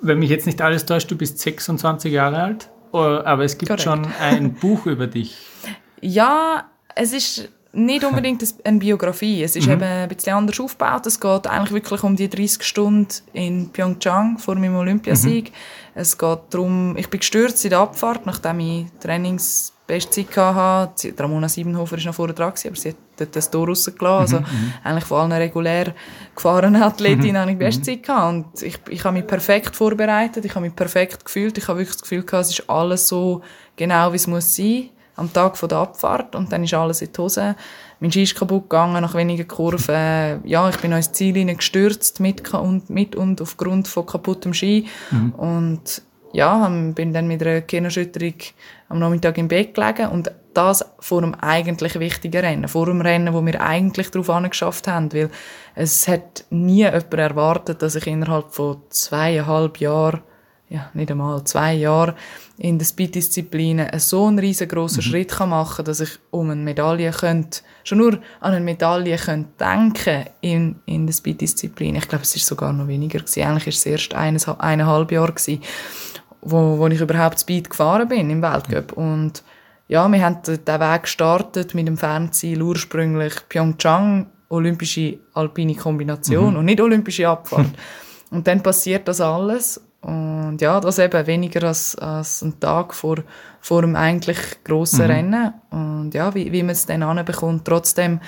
Wenn 0.02 0.20
mich 0.20 0.30
jetzt 0.30 0.46
nicht 0.46 0.62
alles 0.62 0.86
täuscht, 0.86 1.10
du 1.12 1.18
bist 1.18 1.40
26 1.40 2.12
Jahre 2.12 2.42
alt, 2.42 2.70
aber 2.92 3.44
es 3.44 3.58
gibt 3.58 3.70
Correct. 3.70 3.84
schon 3.84 4.08
ein 4.20 4.54
Buch 4.54 4.86
über 4.86 5.08
dich. 5.08 5.38
Ja, 6.00 6.70
es 6.94 7.12
ist 7.12 7.50
nicht 7.78 8.04
unbedingt 8.04 8.44
eine 8.64 8.80
Biografie. 8.80 9.44
Es 9.44 9.56
ist 9.56 9.68
mhm. 9.68 9.74
eben 9.74 9.84
ein 9.84 10.10
bisschen 10.10 10.34
anders 10.34 10.60
aufgebaut. 10.60 11.06
Es 11.06 11.20
geht 11.20 11.48
eigentlich 11.48 11.72
wirklich 11.72 12.04
um 12.04 12.16
die 12.16 12.28
30 12.28 12.64
Stunden 12.64 13.08
in 13.34 13.70
Pyeongchang 13.70 14.40
vor 14.40 14.56
meinem 14.56 14.76
Olympiasieg. 14.76 15.52
Mhm. 15.52 15.56
Es 15.94 16.18
geht 16.18 16.40
darum, 16.50 16.98
ich 16.98 17.10
bin 17.10 17.20
gestürzt 17.20 17.64
in 17.66 17.70
der 17.70 17.80
Abfahrt, 17.80 18.26
nachdem 18.26 18.60
ich 18.62 18.88
Trainingsbestzeit 19.00 20.36
hatte. 20.36 21.14
Ramona 21.18 21.48
Siebenhofer 21.48 21.98
war 21.98 22.06
noch 22.06 22.16
vorher 22.16 22.34
dran, 22.34 22.54
aber 22.66 22.76
sie 22.76 22.90
hat 22.90 22.98
dort 23.16 23.36
das 23.36 23.52
Tor 23.52 23.68
rausgelassen. 23.68 24.38
Also 24.38 24.40
mhm. 24.40 24.46
Also 24.46 24.90
eigentlich 24.90 25.06
von 25.06 25.22
allen 25.22 25.32
regulär 25.34 25.94
gefahrenen 26.36 26.82
Athletinnen 26.82 27.34
mhm. 27.34 27.38
hatte 27.38 27.52
ich 27.52 27.58
Bestzeit. 27.60 28.04
Gehabt. 28.04 28.34
Und 28.34 28.64
ich, 28.64 28.80
ich 28.90 29.04
habe 29.04 29.18
mich 29.18 29.28
perfekt 29.28 29.76
vorbereitet, 29.76 30.44
ich 30.44 30.56
habe 30.56 30.66
mich 30.66 30.76
perfekt 30.76 31.26
gefühlt. 31.26 31.56
Ich 31.60 31.68
habe 31.68 31.78
wirklich 31.78 31.98
das 31.98 32.02
Gefühl, 32.02 32.24
gehabt, 32.24 32.46
es 32.46 32.58
ist 32.58 32.70
alles 32.70 33.08
so 33.08 33.44
genau, 33.76 34.12
wie 34.14 34.18
es 34.18 34.26
muss 34.26 34.56
sein 34.56 34.90
am 35.18 35.34
Tag 35.34 35.60
der 35.68 35.78
Abfahrt 35.78 36.36
und 36.36 36.52
dann 36.52 36.64
ist 36.64 36.74
alles 36.74 37.02
in 37.02 37.12
die 37.12 37.20
Hose. 37.20 37.56
Mein 38.00 38.12
Ski 38.12 38.24
ist 38.24 38.36
kaputt 38.36 38.70
gegangen 38.70 39.02
nach 39.02 39.16
wenigen 39.16 39.48
Kurven. 39.48 40.42
Ja, 40.46 40.70
ich 40.70 40.78
bin 40.78 40.92
ins 40.92 41.12
Ziel 41.12 41.34
gestürzt 41.56 42.20
mit 42.20 42.54
und, 42.54 42.90
mit 42.90 43.16
und 43.16 43.42
aufgrund 43.42 43.88
von 43.88 44.06
kaputtem 44.06 44.54
Ski. 44.54 44.88
Mhm. 45.12 45.32
Und 45.32 46.02
ja, 46.34 46.70
bin 46.94 47.14
dann 47.14 47.28
mit 47.28 47.42
einer 47.42 47.62
Gehirnerschütterung 47.62 48.36
am 48.90 49.00
Nachmittag 49.00 49.38
im 49.38 49.48
Bett 49.48 49.74
gelegen 49.74 50.10
und 50.10 50.32
das 50.54 50.86
vor 51.00 51.24
einem 51.24 51.36
eigentlich 51.36 52.00
wichtigen 52.00 52.42
Rennen, 52.42 52.68
vor 52.68 52.88
einem 52.88 53.02
Rennen, 53.02 53.34
wo 53.34 53.46
wir 53.46 53.62
eigentlich 53.62 54.12
darauf 54.12 54.30
angeschafft 54.30 54.88
haben, 54.88 55.14
weil 55.14 55.30
es 55.76 56.08
hat 56.08 56.46
nie 56.50 56.84
jemand 56.84 57.14
erwartet, 57.14 57.82
dass 57.82 57.96
ich 57.96 58.08
innerhalb 58.08 58.54
von 58.54 58.82
zweieinhalb 58.90 59.80
Jahren 59.80 60.22
ja, 60.70 60.90
nicht 60.94 61.10
einmal 61.10 61.44
zwei 61.46 61.74
Jahre 61.74 62.16
in 62.58 62.78
den 62.78 62.86
Speed-Disziplinen 62.86 63.88
so 64.00 64.26
einen 64.26 64.40
riesengroßen 64.40 64.98
mhm. 64.98 65.02
Schritt 65.02 65.32
kann 65.32 65.50
machen 65.50 65.86
dass 65.86 66.00
ich 66.00 66.20
um 66.32 66.50
eine 66.50 66.62
Medaille 66.62 67.12
könnte, 67.12 67.62
schon 67.84 68.00
nur 68.00 68.14
an 68.42 68.54
eine 68.54 68.60
Medaille 68.60 69.18
könnte 69.18 69.50
denken 69.60 70.26
in, 70.42 70.76
in 70.86 71.06
der 71.06 71.14
Speed-Disziplin. 71.14 71.96
Ich 71.96 72.08
glaube, 72.08 72.24
es 72.24 72.36
ist 72.36 72.46
sogar 72.48 72.74
noch 72.74 72.88
weniger 72.88 73.20
gewesen. 73.20 73.44
Eigentlich 73.44 73.68
ist 73.68 73.78
es 73.78 73.86
erst 73.86 74.14
eines, 74.14 74.48
eineinhalb 74.48 75.12
Jahre 75.12 75.34
gewesen, 75.34 75.62
wo, 76.42 76.78
wo 76.78 76.88
ich 76.88 77.00
überhaupt 77.00 77.40
Speed 77.40 77.70
gefahren 77.70 78.08
bin 78.08 78.30
im 78.30 78.42
Weltcup. 78.42 78.98
Mhm. 78.98 79.04
Und 79.04 79.44
ja, 79.88 80.08
wir 80.12 80.26
haben 80.26 80.40
den 80.44 80.58
Weg 80.58 81.04
gestartet 81.04 81.76
mit 81.76 81.88
dem 81.88 81.98
Fernziel 81.98 82.62
ursprünglich 82.62 83.36
Pyeongchang, 83.48 84.28
olympische 84.50 85.20
alpine 85.34 85.76
Kombination 85.76 86.52
mhm. 86.52 86.60
und 86.60 86.66
nicht 86.66 86.82
olympische 86.82 87.30
Abfahrt. 87.30 87.70
und 88.32 88.48
dann 88.48 88.62
passiert 88.62 89.08
das 89.08 89.22
alles 89.22 89.80
und 90.08 90.62
ja, 90.62 90.80
das 90.80 91.00
eben 91.00 91.28
weniger 91.28 91.68
als, 91.68 91.98
als 91.98 92.42
ein 92.42 92.62
Tag 92.62 92.94
vor, 92.94 93.18
vor 93.60 93.84
einem 93.84 93.98
eigentlich 93.98 94.38
grossen 94.64 95.04
mhm. 95.04 95.12
Rennen. 95.12 95.54
Und 95.70 96.14
ja, 96.14 96.34
wie, 96.34 96.54
wie 96.54 96.64
man 96.64 96.72
es 96.72 96.86
dann 96.86 97.04
anbekommt, 97.04 97.66
trotzdem 97.66 98.22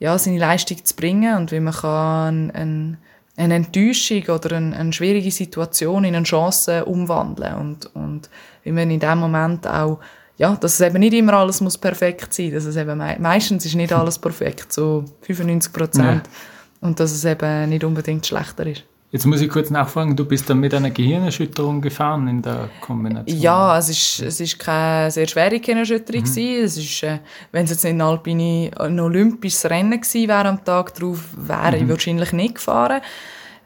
ja, 0.00 0.18
seine 0.18 0.38
Leistung 0.38 0.84
zu 0.84 0.96
bringen 0.96 1.36
und 1.36 1.52
wie 1.52 1.60
man 1.60 1.72
kann 1.72 2.50
eine, 2.50 2.98
eine 3.36 3.54
Enttäuschung 3.54 4.24
oder 4.24 4.56
eine, 4.56 4.76
eine, 4.76 4.92
schwierige 4.92 5.30
Situation 5.30 6.02
in 6.02 6.16
eine 6.16 6.24
Chance 6.24 6.84
umwandeln 6.84 7.54
und, 7.54 7.94
und 7.94 8.28
wie 8.64 8.72
man 8.72 8.90
in 8.90 8.98
dem 8.98 9.18
Moment 9.18 9.68
auch 9.68 10.00
ja, 10.36 10.56
dass 10.56 10.74
es 10.74 10.80
eben 10.80 10.98
nicht 10.98 11.14
immer 11.14 11.34
alles 11.34 11.60
muss 11.60 11.78
perfekt 11.78 12.34
sein, 12.34 12.52
dass 12.52 12.64
es 12.64 12.74
eben 12.74 12.98
meistens 12.98 13.64
ist 13.64 13.76
nicht 13.76 13.92
alles 13.92 14.18
perfekt, 14.18 14.72
so 14.72 15.04
95 15.22 15.72
Prozent, 15.72 16.26
ja. 16.26 16.32
und 16.80 16.98
dass 16.98 17.12
es 17.12 17.24
eben 17.24 17.68
nicht 17.68 17.84
unbedingt 17.84 18.26
schlechter 18.26 18.66
ist. 18.66 18.82
Jetzt 19.14 19.26
muss 19.26 19.40
ich 19.40 19.48
kurz 19.48 19.70
nachfragen, 19.70 20.16
du 20.16 20.24
bist 20.24 20.50
dann 20.50 20.58
mit 20.58 20.74
einer 20.74 20.90
Gehirnerschütterung 20.90 21.80
gefahren 21.80 22.26
in 22.26 22.42
der 22.42 22.68
Kombination? 22.80 23.38
Ja, 23.38 23.78
es 23.78 23.88
ist, 23.88 24.20
es 24.20 24.40
ist 24.40 24.58
keine 24.58 25.08
sehr 25.08 25.28
schwere 25.28 25.60
Gehirnerschütterung 25.60 26.22
mhm. 26.22 26.64
Es 26.64 26.76
ist, 26.76 27.02
äh, 27.04 27.20
wenn 27.52 27.64
es 27.64 27.70
jetzt 27.70 27.84
nicht 27.84 27.92
ein, 27.92 28.00
Alpine, 28.00 28.72
ein 28.76 28.98
olympisches 28.98 29.66
Rennen 29.66 30.00
gewesen 30.00 30.26
wäre 30.26 30.48
am 30.48 30.64
Tag 30.64 30.94
darauf, 30.94 31.28
wäre 31.36 31.76
mhm. 31.76 31.84
ich 31.84 31.88
wahrscheinlich 31.90 32.32
nicht 32.32 32.56
gefahren. 32.56 33.02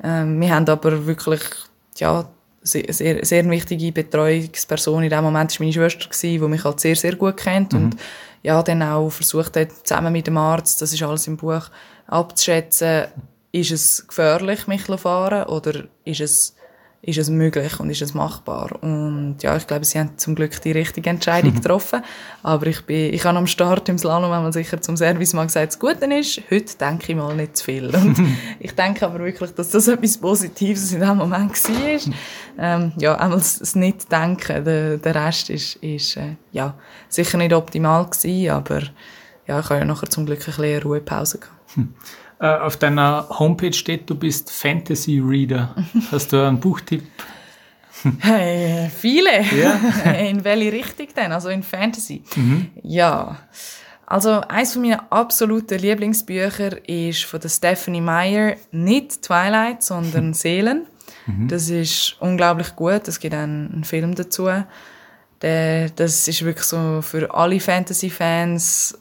Ähm, 0.05 0.39
wir 0.39 0.55
haben 0.55 0.69
aber 0.69 1.07
wirklich, 1.07 1.41
ja, 1.97 2.29
sehr, 2.61 2.93
sehr, 2.93 3.25
sehr 3.25 3.49
wichtige 3.49 3.91
Betreuungsperson 3.91 5.05
in 5.05 5.09
dem 5.09 5.25
Moment 5.25 5.59
war 5.59 5.65
meine 5.65 5.73
Schwester, 5.73 6.11
die 6.23 6.39
mich 6.41 6.63
halt 6.63 6.81
sehr, 6.81 6.95
sehr 6.95 7.17
gut 7.17 7.39
kennt 7.39 7.73
mhm. 7.73 7.85
und 7.85 7.97
ja, 8.43 8.63
dann 8.63 8.83
auch 8.83 9.09
versucht 9.09 9.57
hat, 9.57 9.71
zusammen 9.83 10.13
mit 10.13 10.27
dem 10.27 10.37
Arzt, 10.37 10.83
das 10.83 10.93
ist 10.93 11.03
alles 11.03 11.27
im 11.27 11.39
Buch, 11.39 11.71
abzuschätzen, 12.07 13.07
ist 13.61 13.71
es 13.71 14.07
gefährlich, 14.07 14.67
mich 14.67 14.85
zu 14.85 14.97
fahren 14.97 15.45
oder 15.45 15.85
ist 16.05 16.21
es, 16.21 16.55
ist 17.01 17.19
es 17.19 17.31
möglich 17.31 17.79
und 17.79 17.91
ist 17.91 18.03
es 18.03 18.15
machbar? 18.15 18.83
Und 18.83 19.37
ja, 19.41 19.57
ich 19.57 19.67
glaube, 19.67 19.85
sie 19.85 19.99
haben 19.99 20.19
zum 20.19 20.35
Glück 20.35 20.61
die 20.63 20.73
richtige 20.73 21.11
Entscheidung 21.11 21.55
getroffen. 21.57 22.03
Aber 22.43 22.67
ich 22.67 22.85
bin, 22.85 23.13
ich 23.13 23.25
habe 23.25 23.39
am 23.39 23.47
Start 23.47 23.89
im 23.89 23.99
Slalom 23.99 24.33
einmal 24.33 24.53
sicher 24.53 24.81
zum 24.81 24.97
Service 24.97 25.33
mal 25.33 25.47
gesagt, 25.47 25.73
das 25.73 25.79
Gute 25.79 26.07
ist, 26.15 26.41
heute 26.51 26.77
denke 26.77 27.13
ich 27.13 27.17
mal 27.17 27.35
nicht 27.35 27.57
zu 27.57 27.65
viel. 27.65 27.95
Und 27.95 28.17
ich 28.61 28.75
denke 28.75 29.07
aber 29.07 29.21
wirklich, 29.21 29.53
dass 29.53 29.71
das 29.71 29.89
etwas 29.89 30.19
Positives 30.19 30.93
in 30.93 31.01
dem 31.01 31.17
Moment 31.17 31.53
war. 31.65 32.15
Ähm, 32.59 32.93
ja, 32.99 33.15
einmal 33.15 33.39
das 33.39 33.75
Nicht-Denken, 33.75 34.65
der, 34.65 34.99
der 34.99 35.15
Rest 35.15 35.51
ist, 35.51 35.77
ist 35.77 36.17
äh, 36.17 36.37
ja, 36.53 36.75
sicher 37.09 37.39
nicht 37.39 37.53
optimal 37.53 38.07
gewesen, 38.07 38.51
aber 38.51 38.83
ja, 39.47 39.61
ich 39.61 39.71
habe 39.71 39.81
ja 39.81 39.85
nachher 39.85 40.11
zum 40.11 40.27
Glück 40.27 40.41
ein 40.41 40.45
bisschen 40.45 40.65
eine 40.65 40.83
Ruhepause 40.83 41.39
gehabt. 41.39 41.55
Äh, 42.41 42.47
auf 42.47 42.77
deiner 42.77 43.27
Homepage 43.31 43.73
steht, 43.73 44.09
du 44.09 44.15
bist 44.15 44.51
Fantasy 44.51 45.21
Reader. 45.21 45.75
Hast 46.13 46.33
du 46.33 46.47
einen 46.47 46.61
Buchtipp? 46.61 47.03
Hey, 48.21 48.89
viele. 48.97 49.43
Ja. 49.61 50.13
in 50.21 50.45
welche 50.45 50.73
Richtung 50.73 51.09
denn? 51.17 51.33
Also 51.33 51.49
in 51.49 51.65
Fantasy. 51.65 52.23
Mhm. 52.37 52.71
Ja. 52.85 53.39
Also 54.07 54.41
eins 54.43 54.75
von 54.75 54.83
meinen 54.83 55.01
absoluten 55.11 55.81
Lieblingsbücher 55.81 56.89
ist 56.89 57.25
von 57.25 57.41
der 57.41 57.49
Stephanie 57.49 58.01
Meyer 58.01 58.55
nicht 58.71 59.23
Twilight, 59.23 59.83
sondern 59.83 60.33
Seelen. 60.33 60.87
Mhm. 61.27 61.49
Das 61.49 61.69
ist 61.69 62.17
unglaublich 62.21 62.77
gut. 62.77 63.09
Es 63.09 63.19
gibt 63.19 63.35
einen, 63.35 63.73
einen 63.73 63.85
Film 63.85 64.15
dazu. 64.15 64.49
Der, 65.43 65.91
das 65.91 66.29
ist 66.29 66.45
wirklich 66.45 66.67
so 66.67 67.03
für 67.03 67.35
alle 67.35 67.61
Fantasy-Fans 67.61 68.97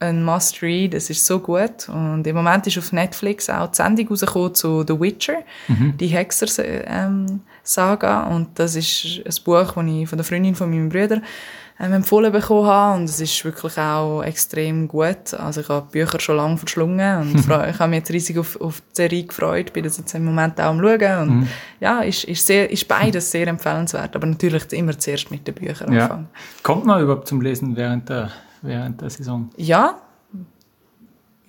ein 0.00 0.24
Must-Read. 0.24 0.94
Es 0.94 1.10
ist 1.10 1.24
so 1.24 1.38
gut. 1.38 1.88
Und 1.88 2.26
im 2.26 2.34
Moment 2.34 2.66
ist 2.66 2.78
auf 2.78 2.92
Netflix 2.92 3.48
auch 3.48 3.68
die 3.68 3.76
Sendung 3.76 4.08
rausgekommen 4.08 4.54
zu 4.54 4.84
The 4.86 4.98
Witcher, 4.98 5.44
mhm. 5.68 5.96
die 5.98 6.08
Hexer-Saga. 6.08 8.26
Ähm, 8.26 8.34
und 8.34 8.58
das 8.58 8.76
ist 8.76 9.20
ein 9.24 9.44
Buch, 9.44 9.72
das 9.72 9.86
ich 9.86 10.08
von 10.08 10.18
der 10.18 10.24
Freundin 10.24 10.54
von 10.54 10.70
meinem 10.70 10.88
Bruder 10.88 11.20
ähm, 11.78 11.92
empfohlen 11.92 12.32
bekommen 12.32 12.66
habe. 12.66 12.98
Und 12.98 13.04
es 13.04 13.20
ist 13.20 13.44
wirklich 13.44 13.76
auch 13.76 14.22
extrem 14.22 14.88
gut. 14.88 15.34
Also 15.34 15.60
ich 15.60 15.68
habe 15.68 15.86
die 15.92 15.98
Bücher 15.98 16.18
schon 16.18 16.36
lange 16.36 16.56
verschlungen 16.56 17.20
und 17.20 17.34
ich 17.38 17.78
habe 17.78 17.88
mich 17.88 17.98
jetzt 17.98 18.10
riesig 18.10 18.38
auf, 18.38 18.58
auf 18.58 18.80
die 18.80 18.96
Serie 18.96 19.24
gefreut. 19.24 19.74
Bin 19.74 19.84
das 19.84 19.98
jetzt 19.98 20.14
im 20.14 20.24
Moment 20.24 20.58
auch 20.60 20.70
am 20.70 20.80
Schauen. 20.80 21.20
Und 21.20 21.40
mhm. 21.40 21.48
ja, 21.78 22.00
ist, 22.00 22.24
ist, 22.24 22.46
sehr, 22.46 22.70
ist 22.70 22.88
beides 22.88 23.30
sehr 23.30 23.46
empfehlenswert. 23.48 24.16
Aber 24.16 24.26
natürlich 24.26 24.72
immer 24.72 24.98
zuerst 24.98 25.30
mit 25.30 25.46
den 25.46 25.54
Büchern 25.54 25.92
ja. 25.92 26.04
anfangen. 26.04 26.28
Kommt 26.62 26.86
man 26.86 27.02
überhaupt 27.02 27.28
zum 27.28 27.42
Lesen 27.42 27.76
während 27.76 28.08
der 28.08 28.30
während 28.62 29.00
der 29.00 29.10
Saison? 29.10 29.50
Ja. 29.56 30.00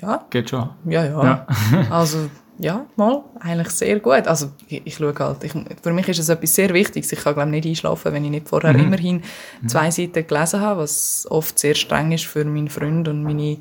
Ja. 0.01 0.25
Geht 0.29 0.49
schon. 0.49 0.69
Ja, 0.85 1.05
ja. 1.05 1.23
ja. 1.23 1.47
also, 1.91 2.29
ja, 2.57 2.85
mal, 2.95 3.23
eigentlich 3.39 3.69
sehr 3.69 3.99
gut. 3.99 4.27
Also 4.27 4.51
ich, 4.67 4.81
ich 4.85 4.95
schaue 4.95 5.15
halt, 5.17 5.43
ich, 5.43 5.51
für 5.81 5.93
mich 5.93 6.07
ist 6.09 6.19
es 6.19 6.29
etwas 6.29 6.53
sehr 6.53 6.71
Wichtiges. 6.73 7.11
Ich 7.11 7.19
kann 7.19 7.33
glaube 7.33 7.49
nicht 7.49 7.65
einschlafen, 7.65 8.13
wenn 8.13 8.23
ich 8.23 8.31
nicht 8.31 8.47
vorher 8.47 8.73
mhm. 8.73 8.81
immerhin 8.81 9.23
zwei 9.65 9.89
Seiten 9.89 10.27
gelesen 10.27 10.61
habe, 10.61 10.81
was 10.81 11.27
oft 11.29 11.57
sehr 11.57 11.75
streng 11.75 12.11
ist 12.11 12.25
für 12.25 12.45
meinen 12.45 12.69
Freund 12.69 13.07
und 13.07 13.23
meine 13.23 13.57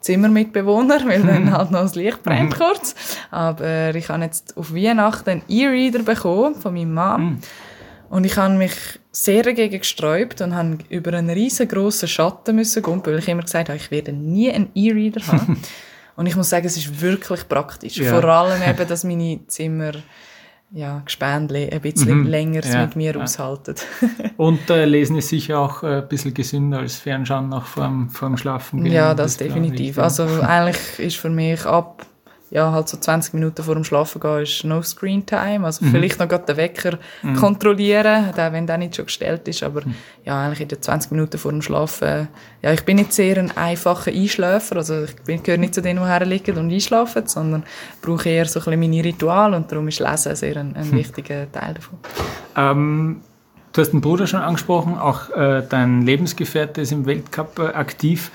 Zimmermitbewohner, 0.00 1.04
weil 1.06 1.22
dann 1.22 1.50
halt 1.50 1.70
noch 1.72 1.80
das 1.80 1.96
Licht 1.96 2.22
brennt 2.22 2.52
mhm. 2.52 2.62
kurz. 2.62 2.94
Aber 3.30 3.94
ich 3.94 4.08
habe 4.08 4.22
jetzt 4.22 4.56
auf 4.56 4.72
Weihnachten 4.72 5.30
einen 5.30 5.42
E-Reader 5.48 6.04
bekommen 6.04 6.54
von 6.54 6.74
meinem 6.74 6.94
Mann. 6.94 7.24
Mhm. 7.24 7.38
Und 8.10 8.24
ich 8.24 8.36
habe 8.36 8.54
mich 8.54 9.00
sehr 9.14 9.44
dagegen 9.44 9.78
gesträubt 9.78 10.40
und 10.40 10.56
habe 10.56 10.78
über 10.88 11.12
einen 11.12 11.30
riesengroßen 11.30 12.08
Schatten 12.08 12.56
müssen 12.56 12.82
gehen, 12.82 13.00
weil 13.04 13.20
ich 13.20 13.28
immer 13.28 13.42
gesagt 13.42 13.68
habe, 13.68 13.76
ich 13.76 13.90
werde 13.92 14.12
nie 14.12 14.50
einen 14.50 14.70
E-Reader 14.74 15.26
haben. 15.28 15.60
Und 16.16 16.26
ich 16.26 16.36
muss 16.36 16.48
sagen, 16.48 16.66
es 16.66 16.76
ist 16.76 17.00
wirklich 17.00 17.48
praktisch. 17.48 17.96
Ja. 17.96 18.12
Vor 18.12 18.24
allem 18.24 18.62
eben, 18.62 18.86
dass 18.86 19.02
meine 19.02 19.40
Zimmer 19.48 19.92
ja, 20.70 21.02
Gespendli 21.04 21.68
ein 21.70 21.80
bisschen 21.80 22.20
mhm. 22.20 22.26
länger 22.26 22.64
ja, 22.64 22.82
mit 22.82 22.96
mir 22.96 23.14
ja. 23.14 23.20
aushalten. 23.20 23.74
Und 24.36 24.70
äh, 24.70 24.84
Lesen 24.84 25.16
ist 25.16 25.28
sicher 25.28 25.58
auch 25.58 25.82
äh, 25.82 25.98
ein 25.98 26.08
bisschen 26.08 26.34
gesünder 26.34 26.78
als 26.78 26.96
Fernschauen 26.96 27.48
noch 27.48 27.66
vorm, 27.66 28.10
vorm 28.10 28.36
Schlafen 28.36 28.82
gehen. 28.82 28.92
Ja, 28.92 29.14
das, 29.14 29.36
das 29.36 29.46
definitiv. 29.46 29.96
Ich, 29.96 30.02
also 30.02 30.24
eigentlich 30.42 30.98
ist 30.98 31.16
für 31.16 31.30
mich 31.30 31.64
ab 31.66 32.06
ja, 32.54 32.70
halt 32.70 32.88
so 32.88 32.96
20 32.96 33.34
Minuten 33.34 33.64
vor 33.64 33.74
dem 33.74 33.82
Schlafen 33.82 34.20
gehen 34.20 34.42
ist 34.42 34.62
no 34.62 34.80
Screen 34.80 35.26
Time. 35.26 35.66
Also 35.66 35.84
mhm. 35.84 35.90
vielleicht 35.90 36.20
noch 36.20 36.28
gerade 36.28 36.44
den 36.44 36.56
Wecker 36.56 36.98
mhm. 37.22 37.34
kontrollieren, 37.34 38.32
wenn 38.36 38.64
der 38.64 38.78
nicht 38.78 38.94
schon 38.94 39.06
gestellt 39.06 39.48
ist. 39.48 39.64
Aber 39.64 39.80
mhm. 39.80 39.96
ja, 40.24 40.40
eigentlich 40.40 40.60
in 40.60 40.68
den 40.68 40.80
20 40.80 41.10
Minuten 41.10 41.36
vor 41.36 41.50
dem 41.50 41.62
Schlafen. 41.62 42.28
Ja, 42.62 42.72
ich 42.72 42.84
bin 42.84 42.98
nicht 42.98 43.12
sehr 43.12 43.38
ein 43.38 43.50
einfacher 43.56 44.12
Einschläfer. 44.12 44.76
Also 44.76 45.02
ich 45.02 45.16
bin, 45.16 45.42
gehöre 45.42 45.58
nicht 45.58 45.74
zu 45.74 45.82
denen, 45.82 45.98
die 45.98 46.06
herliegen 46.06 46.56
und 46.56 46.72
einschlafen, 46.72 47.26
sondern 47.26 47.64
brauche 48.00 48.28
eher 48.28 48.46
so 48.46 48.60
ein 48.60 48.64
bisschen 48.66 48.80
meine 48.80 49.04
Rituale 49.04 49.56
und 49.56 49.72
darum 49.72 49.88
ist 49.88 49.98
Lesen 49.98 50.36
sehr 50.36 50.56
ein, 50.56 50.76
ein 50.76 50.84
hm. 50.84 50.92
wichtiger 50.92 51.50
Teil 51.50 51.74
davon. 51.74 51.98
Ähm, 52.54 53.20
du 53.72 53.80
hast 53.80 53.90
den 53.90 54.00
Bruder 54.00 54.28
schon 54.28 54.42
angesprochen, 54.42 54.96
auch 54.96 55.28
äh, 55.30 55.64
dein 55.68 56.02
Lebensgefährte 56.02 56.82
ist 56.82 56.92
im 56.92 57.04
Weltcup 57.04 57.58
äh, 57.58 57.62
aktiv. 57.72 58.30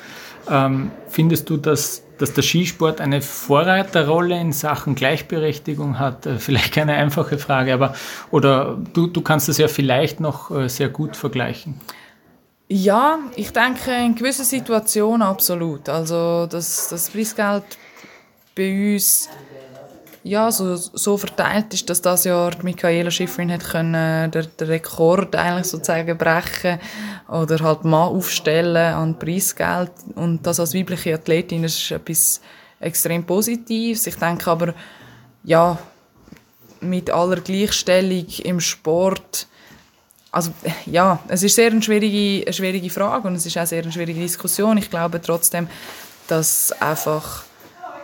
Ähm, 0.50 0.92
findest 1.08 1.50
du, 1.50 1.56
dass 1.56 2.04
dass 2.20 2.34
der 2.34 2.44
Skisport 2.44 3.02
eine 3.02 3.22
Vorreiterrolle 3.22 4.40
in 4.40 4.52
Sachen 4.52 4.96
Gleichberechtigung 4.96 6.00
hat? 6.00 6.26
Äh, 6.26 6.38
vielleicht 6.38 6.74
keine 6.74 6.94
einfache 6.94 7.38
Frage, 7.38 7.74
aber 7.74 7.96
oder 8.32 8.78
du, 8.94 9.08
du 9.08 9.22
kannst 9.22 9.50
das 9.50 9.58
ja 9.58 9.68
vielleicht 9.68 10.20
noch 10.20 10.52
äh, 10.52 10.70
sehr 10.70 10.90
gut 10.90 11.16
vergleichen. 11.16 11.80
Ja, 12.68 13.18
ich 13.36 13.52
denke 13.52 13.92
in 13.92 14.14
gewissen 14.14 14.46
Situationen 14.46 15.24
absolut. 15.24 15.90
Also 15.90 16.46
das, 16.46 16.90
das 16.90 17.10
Preisgeld 17.10 17.64
bei 18.56 18.94
uns 18.94 19.28
ja, 20.24 20.52
so, 20.52 20.76
so 20.76 21.18
verteilt 21.18 21.74
ist, 21.74 21.90
dass 21.90 22.02
das 22.02 22.26
Jahr 22.26 22.52
Michaela 22.62 23.10
Schifrin 23.10 23.52
hat 23.52 23.64
können 23.64 24.32
den, 24.32 24.48
den 24.60 24.68
Rekord 24.68 25.36
eigentlich 25.36 25.68
sozusagen 25.68 26.18
brechen 26.18 26.80
oder 27.28 27.60
halt 27.60 27.86
mal 27.86 28.06
aufstellen 28.06 28.94
an 28.94 29.18
Preisgeld 29.18 29.92
und 30.16 30.46
das 30.46 30.60
als 30.60 30.74
weibliche 30.74 31.14
Athletin 31.14 31.64
ist 31.64 31.92
etwas 31.92 32.42
extrem 32.80 33.24
Positives. 33.24 34.08
Ich 34.08 34.16
denke 34.16 34.50
aber, 34.50 34.74
ja, 35.44 35.78
mit 36.82 37.10
aller 37.10 37.42
Gleichstellung 37.42 38.28
im 38.44 38.60
Sport, 38.60 39.48
also 40.32 40.52
ja, 40.86 41.20
es 41.28 41.44
ist 41.44 41.56
sehr 41.56 41.72
eine 41.72 41.82
schwierige, 41.82 42.46
eine 42.46 42.54
schwierige 42.54 42.90
Frage 42.90 43.28
und 43.28 43.36
es 43.36 43.46
ist 43.46 43.58
auch 43.58 43.66
sehr 43.66 43.84
eine 43.84 43.92
schwierige 43.92 44.20
Diskussion. 44.20 44.78
Ich 44.78 44.90
glaube 44.90 45.22
trotzdem, 45.22 45.68
dass 46.28 46.72
einfach 46.82 47.44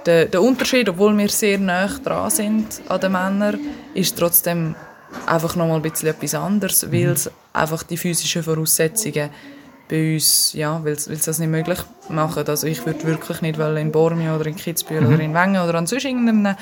der, 0.05 0.25
der 0.25 0.41
Unterschied, 0.41 0.87
obwohl 0.89 1.17
wir 1.17 1.29
sehr 1.29 1.57
nah 1.57 1.87
dran 1.87 2.29
sind 2.29 2.81
an 2.87 3.01
den 3.01 3.11
Männern, 3.11 3.59
ist 3.93 4.17
trotzdem 4.17 4.75
einfach 5.25 5.55
noch 5.55 5.67
mal 5.67 5.75
ein 5.75 5.81
bisschen 5.81 6.09
etwas 6.09 6.35
anderes, 6.35 6.91
weil 6.91 7.09
es 7.09 7.29
einfach 7.53 7.83
die 7.83 7.97
physischen 7.97 8.43
Voraussetzungen 8.43 9.29
bei 9.87 10.15
uns, 10.15 10.53
ja, 10.53 10.83
weil 10.83 10.93
es 10.93 11.05
das 11.05 11.39
nicht 11.39 11.49
möglich 11.49 11.79
machen. 12.09 12.47
Also 12.47 12.67
ich 12.67 12.85
würde 12.85 13.03
wirklich 13.03 13.41
nicht 13.41 13.59
in 13.59 13.91
Bormio 13.91 14.35
oder 14.35 14.47
in 14.47 14.55
Kitzbühel 14.55 15.01
mhm. 15.01 15.13
oder 15.13 15.23
in 15.23 15.33
Wengen 15.33 15.61
oder 15.61 15.75
an 15.75 15.87
sonst 15.87 16.05
irgendeinem 16.05 16.55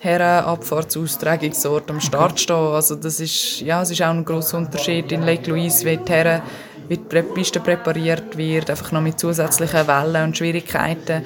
Herrenabfahrtsaustragungsort 0.00 1.90
am 1.90 2.00
Start 2.00 2.38
stehen. 2.38 2.56
Also 2.56 2.96
das 2.96 3.20
ist, 3.20 3.60
ja, 3.60 3.82
es 3.82 3.90
ist 3.90 4.02
auch 4.02 4.10
ein 4.10 4.24
grosser 4.24 4.58
Unterschied 4.58 5.10
in 5.12 5.22
Lake 5.22 5.48
Louise, 5.50 5.86
wie 5.86 5.96
die 5.96 6.12
Herren, 6.12 6.42
wie 6.88 6.98
die 6.98 7.22
Piste 7.22 7.60
präpariert 7.60 8.36
wird, 8.36 8.68
einfach 8.68 8.92
noch 8.92 9.00
mit 9.00 9.18
zusätzlichen 9.18 9.86
Wellen 9.86 10.24
und 10.24 10.36
Schwierigkeiten. 10.36 11.24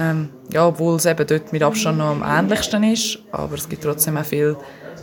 Ähm, 0.00 0.30
ja, 0.50 0.66
obwohl 0.66 0.96
es 0.96 1.04
eben 1.04 1.26
dort 1.26 1.52
mit 1.52 1.62
Abstand 1.62 1.98
noch 1.98 2.10
am 2.10 2.22
ähnlichsten 2.22 2.82
ist, 2.84 3.18
aber 3.32 3.56
es 3.56 3.68
gibt 3.68 3.82
trotzdem 3.82 4.16
auch 4.16 4.24
viele 4.24 4.56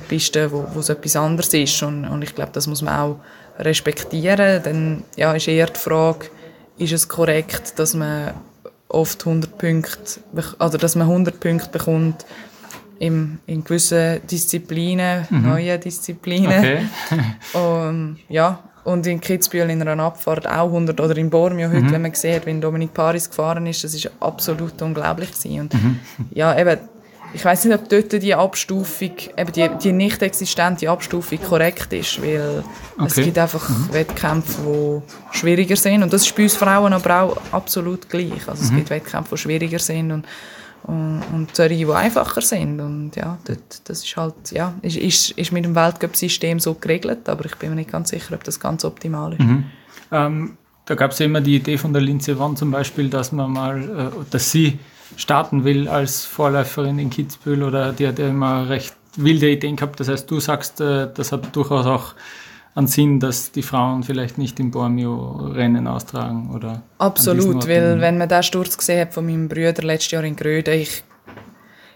Pisten, 0.08 0.52
wo, 0.52 0.66
wo 0.74 0.80
es 0.80 0.90
etwas 0.90 1.16
anderes 1.16 1.54
ist 1.54 1.84
und, 1.84 2.06
und 2.06 2.24
ich 2.24 2.34
glaube, 2.34 2.52
das 2.52 2.66
muss 2.66 2.82
man 2.82 3.00
auch 3.00 3.20
respektieren, 3.60 4.64
dann 4.64 5.04
ja, 5.16 5.34
ist 5.34 5.48
eher 5.48 5.68
die 5.68 5.80
Frage, 5.80 6.28
ist 6.78 6.94
es 6.94 7.08
korrekt, 7.08 7.78
dass 7.78 7.94
man 7.94 8.34
oft 8.88 9.26
100 9.26 9.58
Punkte, 9.58 10.22
also 10.58 10.78
dass 10.80 10.96
man 10.96 11.08
100 11.08 11.40
Punkte 11.40 11.70
bekommt 11.70 12.26
in, 12.98 13.38
in 13.46 13.64
gewissen 13.64 14.26
Disziplinen, 14.26 15.28
mhm. 15.30 15.50
neuen 15.50 15.80
Disziplinen. 15.80 16.58
Okay. 16.58 16.80
und, 17.54 18.18
ja, 18.30 18.64
und 18.88 19.06
in 19.06 19.19
Kitzbühel 19.19 19.69
in 19.69 19.82
einer 19.82 20.02
Abfahrt 20.02 20.47
auch 20.47 20.67
100 20.67 20.97
oder 21.02 21.17
in 21.17 21.30
Bormio 21.30 21.67
heute, 21.67 21.82
mhm. 21.82 21.91
wenn 21.91 22.02
man 22.04 22.13
sieht, 22.13 22.45
wenn 22.45 22.62
Dominik 22.62 22.93
Paris 22.93 23.30
gefahren 23.30 23.67
ist, 23.67 23.84
das 23.84 23.93
ist 23.93 24.10
absolut 24.21 24.82
unglaublich 24.82 25.30
gewesen. 25.34 25.60
Und 25.60 25.73
mhm. 25.73 26.00
ja, 26.32 26.58
eben, 26.58 26.80
ich 27.34 27.43
weiß 27.43 27.65
nicht, 27.65 27.78
ob 27.78 27.89
dort 27.89 28.13
die 28.13 28.34
Abstufung, 28.34 29.12
eben 29.38 29.52
die, 29.52 29.69
die 29.84 29.91
nicht 29.91 30.21
existente 30.21 30.89
Abstufung 30.89 31.38
korrekt 31.41 31.91
ist, 31.91 32.21
weil 32.21 32.63
okay. 32.97 33.08
es 33.08 33.15
gibt 33.15 33.38
einfach 33.38 33.67
mhm. 33.67 33.89
Wettkämpfe, 33.91 35.02
die 35.34 35.38
schwieriger 35.38 35.76
sind 35.76 36.04
und 36.04 36.13
das 36.13 36.21
ist 36.21 36.34
bei 36.34 36.43
uns 36.43 36.56
Frauen 36.56 36.93
aber 36.93 37.21
auch 37.23 37.38
absolut 37.52 38.08
gleich. 38.08 38.47
Also 38.47 38.63
es 38.63 38.71
mhm. 38.71 38.78
gibt 38.78 38.89
Wettkämpfe, 38.89 39.36
die 39.36 39.41
schwieriger 39.41 39.80
sind 39.80 40.13
und 40.13 40.26
und, 40.88 41.21
und 41.34 41.56
solche, 41.56 41.76
die 41.76 41.86
einfacher 41.86 42.41
sind. 42.41 42.80
Und 42.80 43.15
ja, 43.15 43.38
dort, 43.45 43.89
das 43.89 44.04
ist 44.04 44.17
halt, 44.17 44.52
ja, 44.52 44.73
ist, 44.82 44.97
ist, 44.97 45.32
ist 45.32 45.52
mit 45.52 45.65
dem 45.65 45.76
Weltcup-System 45.76 46.60
so 46.60 46.73
geregelt, 46.73 47.28
aber 47.30 47.45
ich 47.45 47.56
bin 47.56 47.69
mir 47.69 47.76
nicht 47.76 47.91
ganz 47.91 48.10
sicher, 48.10 48.36
ob 48.36 48.43
das 48.43 48.60
ganz 48.60 48.86
optimal 48.86 49.34
ist. 49.34 49.39
Mhm. 49.39 49.65
Ähm, 50.12 50.58
da 50.86 50.95
gab 50.95 51.12
es 51.12 51.19
ja 51.19 51.26
immer 51.26 51.41
die 51.41 51.58
Idee 51.58 51.78
von 51.78 51.91
der 51.91 52.02
Linze 52.02 52.39
Wann 52.39 52.56
zum 52.56 52.71
Beispiel, 52.71 53.10
dass 53.10 53.34
man 53.34 53.52
mal, 53.52 53.84
äh, 53.84 54.26
dass 54.32 54.52
sie 54.52 54.80
starten 55.17 55.65
will 55.65 55.88
als 55.89 56.26
Vorläuferin 56.26 56.97
in 57.00 57.10
Kitzbühel 57.10 57.63
oder 57.63 57.91
die 57.91 58.08
hat 58.08 58.19
ja 58.19 58.28
immer 58.30 58.69
recht 58.69 58.95
wilde 59.17 59.50
Ideen 59.50 59.76
gehabt. 59.76 60.00
Das 60.00 60.08
heißt, 60.08 60.30
du 60.32 60.39
sagst, 60.39 60.80
äh, 60.80 61.10
das 61.13 61.34
hat 61.34 61.56
durchaus 61.56 61.86
auch 61.86 62.13
an 62.78 62.86
Sinn, 62.86 63.20
dass 63.20 63.52
die 63.52 63.63
Frauen 63.63 64.04
vielleicht 64.04 64.38
nicht 64.38 64.60
im 64.60 64.70
Bormio 64.70 65.50
Rennen 65.52 65.88
austragen 65.88 66.52
oder 66.54 66.84
Absolut, 67.00 67.68
weil 67.68 68.00
wenn 68.00 68.20
man 68.20 68.30
den 68.30 68.44
Sturz 68.44 68.78
gesehen 68.78 69.02
hat 69.02 69.16
von 69.16 69.26
meinem 69.26 69.50
Bruder 69.50 69.82
letztes 69.82 70.12
Jahr 70.12 70.24
in 70.24 70.36
Gröde, 70.36 70.76
ich, 70.76 71.04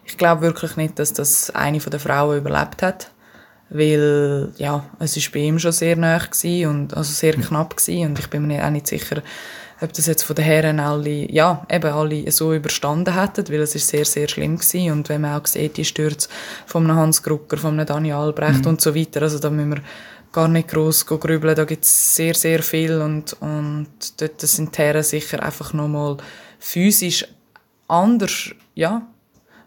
ich 0.06 0.18
glaube 0.18 0.42
wirklich 0.42 0.78
nicht, 0.78 0.98
dass 0.98 1.14
das 1.14 1.52
eine 1.52 1.80
von 1.80 1.92
der 1.92 2.00
Frauen 2.00 2.40
überlebt 2.40 2.82
hat, 2.82 3.12
weil 3.70 4.54
ja, 4.58 4.84
es 4.98 5.16
ist 5.16 5.32
bei 5.32 5.42
ihm 5.42 5.60
schon 5.60 5.72
sehr 5.72 5.96
nah 5.98 6.20
und 6.68 6.98
also 6.98 7.14
sehr 7.14 7.34
knapp 7.34 7.78
gewesen, 7.78 8.08
und 8.08 8.18
ich 8.18 8.28
bin 8.32 8.48
mir 8.48 8.66
auch 8.66 8.72
nicht 8.72 8.88
sicher, 8.88 9.22
ob 9.82 9.94
das 9.94 10.08
jetzt 10.08 10.24
von 10.24 10.36
den 10.36 10.46
Herren 10.46 10.80
alle, 10.80 11.32
ja, 11.32 11.64
eben 11.70 11.92
alle 11.92 12.32
so 12.32 12.56
überstanden 12.56 13.20
hätten, 13.20 13.48
weil 13.50 13.62
es 13.62 13.76
ist 13.76 13.88
sehr, 13.88 14.06
sehr 14.06 14.28
schlimm 14.28 14.58
gewesen. 14.58 14.92
Und 14.92 15.10
wenn 15.10 15.22
man 15.22 15.42
auch 15.42 15.48
sieht, 15.48 15.76
die 15.78 15.86
Stürze 15.86 16.30
von 16.68 16.84
einem 16.84 16.98
Hans 16.98 17.24
Grucker, 17.24 17.58
von 17.58 17.74
einem 17.74 17.88
Daniel 17.88 18.14
Albrecht 18.14 18.62
mhm. 18.62 18.68
und 18.68 18.82
so 18.82 18.94
weiter, 18.94 19.24
also 19.24 19.40
da 19.40 19.50
müssen 19.50 19.72
wir 19.72 19.82
gar 20.32 20.48
nicht 20.48 20.70
groß 20.70 21.06
grübeln. 21.06 21.56
Da 21.56 21.66
gibt 21.66 21.84
es 21.84 22.16
sehr, 22.16 22.34
sehr 22.34 22.64
viel 22.64 23.02
und, 23.02 23.34
und 23.42 23.90
dort 24.20 24.42
sind 24.42 24.78
die 24.78 24.82
Herren 24.82 25.04
sicher 25.04 25.44
einfach 25.44 25.74
nochmal 25.74 26.18
physisch 26.60 27.26
anders, 27.88 28.52
ja, 28.76 29.08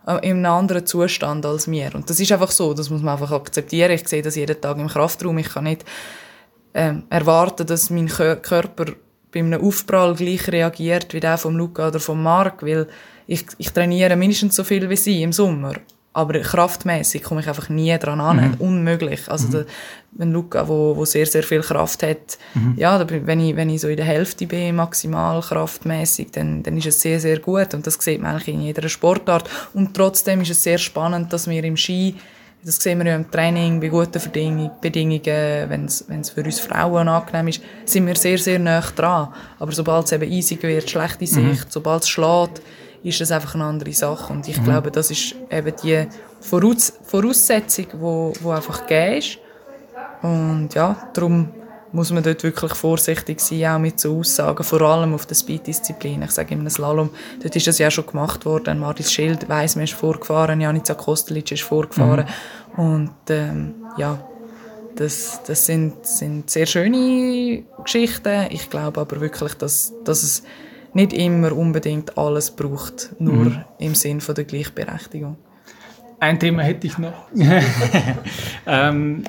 äh, 0.07 0.29
in 0.29 0.39
einem 0.39 0.53
anderen 0.53 0.87
Zustand 0.87 1.45
als 1.47 1.71
wir. 1.71 1.95
Und 1.95 2.09
das 2.09 2.21
ist 2.21 2.33
einfach 2.33 2.51
so, 2.51 2.75
das 2.75 2.91
muss 2.91 3.03
man 3.03 3.15
einfach 3.15 3.33
akzeptieren. 3.33 3.93
Ich 3.93 4.09
sehe 4.09 4.23
das 4.23 4.37
jeden 4.37 4.61
Tag 4.61 4.79
im 4.79 4.89
Kraftraum. 4.89 5.39
Ich 5.39 5.51
kann 5.51 5.65
nicht 5.65 5.85
äh, 6.73 6.95
erwarten, 7.11 7.67
dass 7.67 7.91
mein 7.91 8.09
Körper 8.09 8.87
bei 9.33 9.41
einem 9.41 9.61
Aufprall 9.61 10.15
gleich 10.15 10.49
reagiert 10.49 11.13
wie 11.13 11.21
der 11.21 11.39
vom 11.39 11.57
Luca 11.57 11.89
oder 11.89 12.01
vom 12.01 12.23
Marc, 12.23 12.63
weil 12.63 12.87
ich, 13.27 13.45
ich 13.59 13.73
trainiere 13.73 14.17
mindestens 14.17 14.57
so 14.57 14.65
viel 14.65 14.89
wie 14.89 14.97
sie 14.97 15.23
im 15.23 15.33
Sommer 15.33 15.75
aber 16.15 16.39
kraftmäßig 16.39 17.25
komme 17.25 17.41
ich 17.41 17.49
einfach 17.49 17.69
nie 17.69 17.97
dran 17.99 18.21
an. 18.21 18.37
Mhm. 18.37 18.55
Unmöglich. 18.61 19.29
Also, 19.29 19.49
mhm. 19.49 19.53
der, 19.53 19.67
wenn 20.13 20.33
Luca, 20.33 20.67
wo, 20.69 20.97
wo 20.97 21.05
sehr, 21.05 21.27
sehr 21.27 21.43
viel 21.43 21.61
Kraft 21.61 22.05
hat, 22.05 22.39
mhm. 22.55 22.75
ja, 22.77 23.05
wenn 23.09 23.41
ich, 23.41 23.57
wenn 23.57 23.69
ich 23.69 23.81
so 23.81 23.89
in 23.89 23.97
der 23.97 24.07
Hälfte 24.07 24.47
bin, 24.47 24.77
maximal 24.77 25.41
kraftmäßig, 25.41 26.31
dann, 26.31 26.63
dann 26.63 26.77
ist 26.77 26.87
es 26.87 27.01
sehr, 27.01 27.19
sehr 27.19 27.41
gut. 27.41 27.75
Und 27.75 27.85
das 27.87 27.95
sieht 27.95 28.23
man 28.23 28.31
eigentlich 28.31 28.55
in 28.55 28.63
jeder 28.63 28.89
Sportart. 28.89 29.51
Und 29.75 29.95
trotzdem 29.95 30.41
ist 30.43 30.51
es 30.51 30.63
sehr 30.63 30.79
spannend, 30.79 31.33
dass 31.33 31.49
wir 31.51 31.65
im 31.65 31.77
Ski, 31.77 32.15
das 32.65 32.77
sehen 32.77 33.01
wir 33.01 33.07
ja 33.07 33.17
im 33.17 33.29
Training, 33.29 33.81
bei 33.81 33.89
guten 33.89 34.23
Bedingungen, 34.81 35.69
wenn 35.69 35.85
es 35.87 36.31
für 36.31 36.45
uns 36.45 36.61
Frauen 36.61 37.09
angenehm 37.09 37.49
ist, 37.49 37.61
sind 37.87 38.07
wir 38.07 38.15
sehr, 38.15 38.39
sehr 38.39 38.61
nah 38.61 38.81
dran. 38.81 39.35
Aber 39.59 39.73
sobald 39.73 40.07
es 40.07 40.13
eben 40.13 40.33
eisig 40.33 40.63
wird, 40.63 40.89
schlechte 40.89 41.25
mhm. 41.25 41.57
Sicht, 41.57 41.73
sobald 41.73 42.05
es 42.05 42.09
schlägt, 42.09 42.63
ist 43.05 43.21
das 43.21 43.31
einfach 43.31 43.55
eine 43.55 43.65
andere 43.65 43.93
Sache. 43.93 44.33
Und 44.33 44.49
ich 44.49 44.59
mhm. 44.59 44.65
glaube, 44.65 44.91
das 44.91 45.11
ist 45.11 45.35
eben 45.51 45.73
die 45.83 46.07
Voraus 46.41 46.93
Voraussetzung, 47.05 47.87
wo, 47.99 48.33
wo 48.41 48.51
einfach 48.51 48.87
gegeben 48.87 49.19
ist. 49.19 49.39
Und 50.23 50.71
ja, 50.75 50.97
darum 51.13 51.51
muss 51.93 52.11
man 52.11 52.23
dort 52.25 52.43
wirklich 52.43 52.75
vorsichtig 52.75 53.41
sein, 53.41 53.67
auch 53.67 53.79
mit 53.79 54.01
so 54.01 54.19
Aussagen, 54.19 54.65
vor 54.65 54.81
allem 54.83 55.15
auf 55.15 55.27
der 55.27 55.37
Speed-Disziplin. 55.37 56.23
Ich 56.23 56.33
sage 56.33 56.55
im 56.55 56.69
Slalom, 56.69 57.11
dort 57.41 57.55
ist 57.55 57.67
das 57.67 57.79
ja 57.79 57.91
schon 57.91 58.07
gemacht 58.07 58.45
worden. 58.45 58.81
Maris 58.81 59.13
Schild 59.13 59.49
weiss, 59.49 59.77
man 59.77 59.85
ist 59.85 59.93
vorgefahren, 59.93 60.61
Janica 60.61 60.95
Kostelic 60.95 61.53
ist 61.53 61.63
vorgefahren. 61.63 62.27
Mhm. 62.77 62.83
Und 62.83 63.15
ähm, 63.29 63.75
ja, 63.97 64.19
das, 64.97 65.41
das 65.47 65.67
sind, 65.67 66.05
sind 66.05 66.51
sehr 66.51 66.67
schöne 66.67 67.63
Geschichten. 67.83 68.47
Ich 68.51 68.71
glaube 68.71 69.01
aber 69.01 69.21
wirklich, 69.21 69.55
dass, 69.55 69.93
dass 70.05 70.23
es 70.23 70.43
nicht 70.95 71.13
immer 71.13 71.53
unbedingt 71.53 72.17
alles 72.17 72.51
braucht, 72.53 73.15
nur 73.19 73.45
mhm. 73.45 73.65
im 73.79 73.95
Sinn 73.95 74.21
von 74.21 74.35
der 74.35 74.45
Gleichberechtigung. 74.45 75.37
Ein 76.21 76.41
Thema 76.41 76.63
hätte 76.63 76.87
ich 76.87 76.97
noch. 76.97 77.27
ähm, 78.67 79.25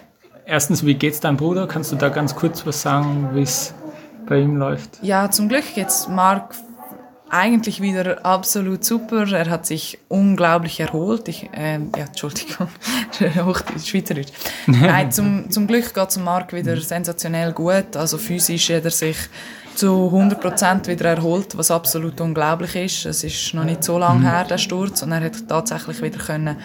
erstens, 0.45 0.85
wie 0.85 0.93
geht's 0.93 1.19
deinem 1.19 1.37
Bruder? 1.37 1.67
Kannst 1.67 1.91
du 1.91 1.95
da 1.95 2.09
ganz 2.09 2.35
kurz 2.35 2.65
was 2.65 2.81
sagen, 2.81 3.31
wie 3.33 3.41
es 3.41 3.73
bei 4.27 4.39
ihm 4.39 4.57
läuft? 4.57 4.99
Ja, 5.01 5.29
zum 5.29 5.49
Glück 5.49 5.65
geht's 5.73 6.07
Marc 6.07 6.55
eigentlich 7.35 7.81
wieder 7.81 8.25
absolut 8.25 8.83
super. 8.83 9.27
Er 9.31 9.49
hat 9.49 9.65
sich 9.65 9.99
unglaublich 10.07 10.79
erholt. 10.79 11.27
Ich, 11.27 11.49
äh, 11.53 11.79
ja, 11.95 12.05
Entschuldigung, 12.05 12.67
Schweizerdeutsch. 13.83 14.31
Nein, 14.67 15.11
zum, 15.11 15.49
zum 15.49 15.67
Glück 15.67 15.93
geht 15.93 16.09
es 16.09 16.17
Marc 16.17 16.53
wieder 16.53 16.79
sensationell 16.79 17.51
gut. 17.51 17.95
Also 17.95 18.17
physisch 18.17 18.69
hat 18.69 18.85
er 18.85 18.91
sich 18.91 19.17
zu 19.75 20.09
100% 20.13 20.87
wieder 20.87 21.05
erholt, 21.05 21.57
was 21.57 21.69
absolut 21.69 22.19
unglaublich 22.21 22.75
ist. 22.75 23.05
Es 23.05 23.23
ist 23.23 23.53
noch 23.53 23.65
nicht 23.65 23.83
so 23.83 23.97
lange 23.97 24.29
her, 24.29 24.45
der 24.45 24.57
Sturz, 24.57 25.03
und 25.03 25.11
er 25.11 25.21
hat 25.21 25.47
tatsächlich 25.47 26.01
wieder 26.01 26.17
können 26.17 26.55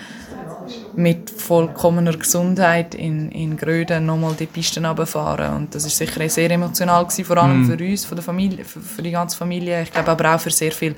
mit 0.94 1.30
vollkommener 1.30 2.16
Gesundheit 2.16 2.94
in, 2.94 3.30
in 3.30 3.56
Gröden 3.56 4.06
nochmal 4.06 4.34
die 4.38 4.46
Pisten 4.46 4.84
runterfahren. 4.84 5.56
Und 5.56 5.74
das 5.74 5.84
ist 5.84 5.96
sicher 5.96 6.28
sehr 6.28 6.50
emotional 6.50 7.04
gewesen, 7.04 7.24
vor 7.24 7.36
allem 7.38 7.62
mm. 7.62 7.66
für 7.66 7.84
uns, 7.84 8.04
für 8.04 8.14
die, 8.14 8.22
Familie, 8.22 8.64
für, 8.64 8.80
für, 8.80 9.02
die 9.02 9.10
ganze 9.10 9.36
Familie. 9.36 9.82
Ich 9.82 9.92
glaube 9.92 10.10
aber 10.10 10.34
auch 10.34 10.40
für 10.40 10.50
sehr 10.50 10.72
viele 10.72 10.94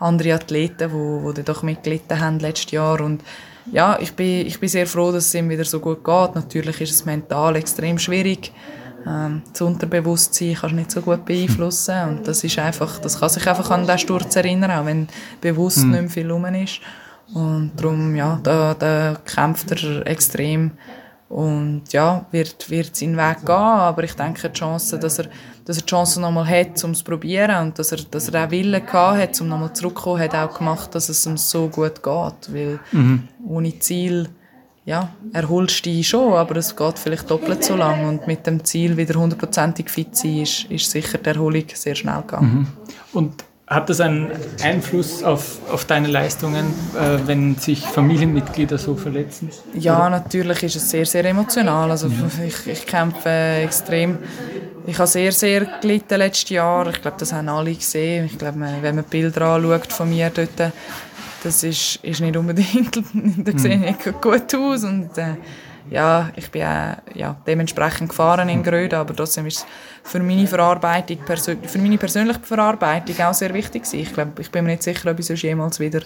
andere 0.00 0.34
Athleten, 0.34 0.90
die, 0.90 1.34
die 1.34 1.42
doch 1.44 1.62
mitgelitten 1.62 2.20
haben 2.20 2.38
letztes 2.38 2.72
Jahr. 2.72 3.00
Und 3.00 3.22
ja, 3.72 3.98
ich 4.00 4.14
bin, 4.14 4.46
ich 4.46 4.58
bin 4.60 4.68
sehr 4.68 4.86
froh, 4.86 5.12
dass 5.12 5.26
es 5.26 5.34
ihm 5.34 5.48
wieder 5.48 5.64
so 5.64 5.80
gut 5.80 6.04
geht. 6.04 6.34
Natürlich 6.34 6.80
ist 6.80 6.92
es 6.92 7.04
mental 7.04 7.56
extrem 7.56 7.98
schwierig. 7.98 8.52
Ähm, 9.06 9.42
das 9.52 9.60
Unterbewusstsein 9.60 10.54
kannst 10.54 10.72
du 10.72 10.76
nicht 10.76 10.90
so 10.90 11.00
gut 11.00 11.24
beeinflussen. 11.24 12.08
Und 12.08 12.28
das 12.28 12.44
ist 12.44 12.58
einfach, 12.58 12.98
das 12.98 13.20
kann 13.20 13.28
sich 13.28 13.46
einfach 13.46 13.70
an 13.70 13.86
den 13.86 13.98
Sturz 13.98 14.36
erinnern, 14.36 14.70
auch 14.70 14.86
wenn 14.86 15.08
bewusst 15.40 15.84
mm. 15.84 15.90
nicht 15.90 16.00
mehr 16.00 16.10
viel 16.10 16.30
rum 16.30 16.44
ist. 16.46 16.80
Und 17.32 17.72
darum, 17.76 18.14
ja, 18.14 18.38
da, 18.42 18.74
da 18.74 19.16
kämpft 19.24 19.70
er 19.70 20.06
extrem 20.06 20.72
und 21.28 21.92
ja, 21.92 22.26
wird, 22.30 22.70
wird 22.70 22.94
seinen 22.94 23.16
Weg 23.16 23.40
gehen, 23.44 23.56
aber 23.56 24.04
ich 24.04 24.14
denke, 24.14 24.48
die 24.48 24.58
Chance, 24.58 24.98
dass 24.98 25.18
er, 25.18 25.26
dass 25.64 25.78
er 25.78 25.82
die 25.82 25.88
Chance 25.88 26.20
nochmal 26.20 26.46
hat, 26.46 26.84
um 26.84 26.92
es 26.92 26.98
zu 26.98 27.04
probieren 27.04 27.66
und 27.66 27.78
dass 27.78 27.90
er, 27.92 27.98
dass 28.10 28.28
er 28.28 28.44
auch 28.46 28.50
Willen 28.50 28.84
gehabt 28.84 29.18
hat, 29.18 29.40
um 29.40 29.48
nochmal 29.48 29.72
zurückzukommen, 29.72 30.20
hat 30.20 30.34
auch 30.34 30.56
gemacht, 30.56 30.94
dass 30.94 31.08
es 31.08 31.26
ihm 31.26 31.36
so 31.36 31.68
gut 31.68 32.02
geht, 32.02 32.54
weil 32.54 32.78
mhm. 32.92 33.28
ohne 33.48 33.76
Ziel, 33.78 34.28
ja, 34.84 35.08
erholst 35.32 35.84
du 35.84 35.90
dich 35.90 36.06
schon, 36.06 36.34
aber 36.34 36.56
es 36.56 36.76
geht 36.76 36.98
vielleicht 36.98 37.28
doppelt 37.28 37.64
so 37.64 37.74
lang 37.74 38.06
und 38.06 38.26
mit 38.26 38.46
dem 38.46 38.62
Ziel 38.62 38.96
wieder 38.96 39.18
hundertprozentig 39.18 39.88
fit 39.88 40.14
sein, 40.14 40.42
ist, 40.42 40.70
ist 40.70 40.90
sicher 40.90 41.18
die 41.18 41.30
Erholung 41.30 41.64
sehr 41.72 41.94
schnell 41.94 42.20
gegangen. 42.20 42.54
Mhm. 42.54 42.66
Und 43.12 43.44
hat 43.66 43.88
das 43.88 44.00
einen 44.00 44.30
Einfluss 44.62 45.22
auf, 45.22 45.58
auf 45.70 45.86
deine 45.86 46.08
Leistungen, 46.08 46.66
äh, 46.94 47.26
wenn 47.26 47.56
sich 47.56 47.80
Familienmitglieder 47.80 48.76
so 48.76 48.94
verletzen? 48.94 49.50
Ja, 49.72 50.10
natürlich 50.10 50.62
ist 50.64 50.76
es 50.76 50.90
sehr, 50.90 51.06
sehr 51.06 51.24
emotional. 51.24 51.90
Also 51.90 52.08
ja. 52.08 52.44
ich, 52.44 52.66
ich 52.66 52.86
kämpfe 52.86 53.30
extrem. 53.62 54.18
Ich 54.86 54.98
habe 54.98 55.06
sehr, 55.06 55.32
sehr 55.32 55.64
gelitten 55.80 56.18
letztes 56.18 56.50
Jahr. 56.50 56.86
Ich 56.88 57.00
glaube, 57.00 57.16
das 57.18 57.32
haben 57.32 57.48
alle 57.48 57.74
gesehen. 57.74 58.26
Ich 58.26 58.36
glaube, 58.36 58.60
wenn 58.82 58.96
man 58.96 59.04
Bilder 59.04 59.42
anschaut 59.42 59.92
von 59.92 60.10
mir 60.10 60.30
dort, 60.30 60.72
das 61.42 61.62
ist, 61.62 61.96
ist 62.02 62.20
nicht 62.20 62.36
unbedingt, 62.36 62.96
da 63.14 63.58
sehe 63.58 63.76
ich 63.76 63.80
nicht 63.80 64.20
gut 64.20 64.54
aus. 64.54 64.84
Und, 64.84 65.16
äh, 65.16 65.36
ja, 65.90 66.30
ich 66.36 66.50
bin 66.50 66.62
auch, 66.62 66.96
ja, 67.14 67.36
dementsprechend 67.46 68.08
gefahren 68.08 68.48
in 68.48 68.62
Gröden, 68.62 68.98
aber 68.98 69.14
trotzdem 69.14 69.46
ist 69.46 69.58
es 69.58 69.66
für 70.10 70.20
meine 70.20 70.46
Verarbeitung, 70.46 71.18
für 71.26 71.78
meine 71.78 71.98
persönliche 71.98 72.40
Verarbeitung 72.40 73.20
auch 73.24 73.34
sehr 73.34 73.52
wichtig 73.54 73.84
gewesen. 73.84 74.00
Ich 74.00 74.12
glaube, 74.12 74.40
ich 74.40 74.50
bin 74.50 74.64
mir 74.64 74.72
nicht 74.72 74.82
sicher, 74.82 75.10
ob 75.10 75.18
ich 75.18 75.26
sonst 75.26 75.42
jemals 75.42 75.80
wieder 75.80 76.00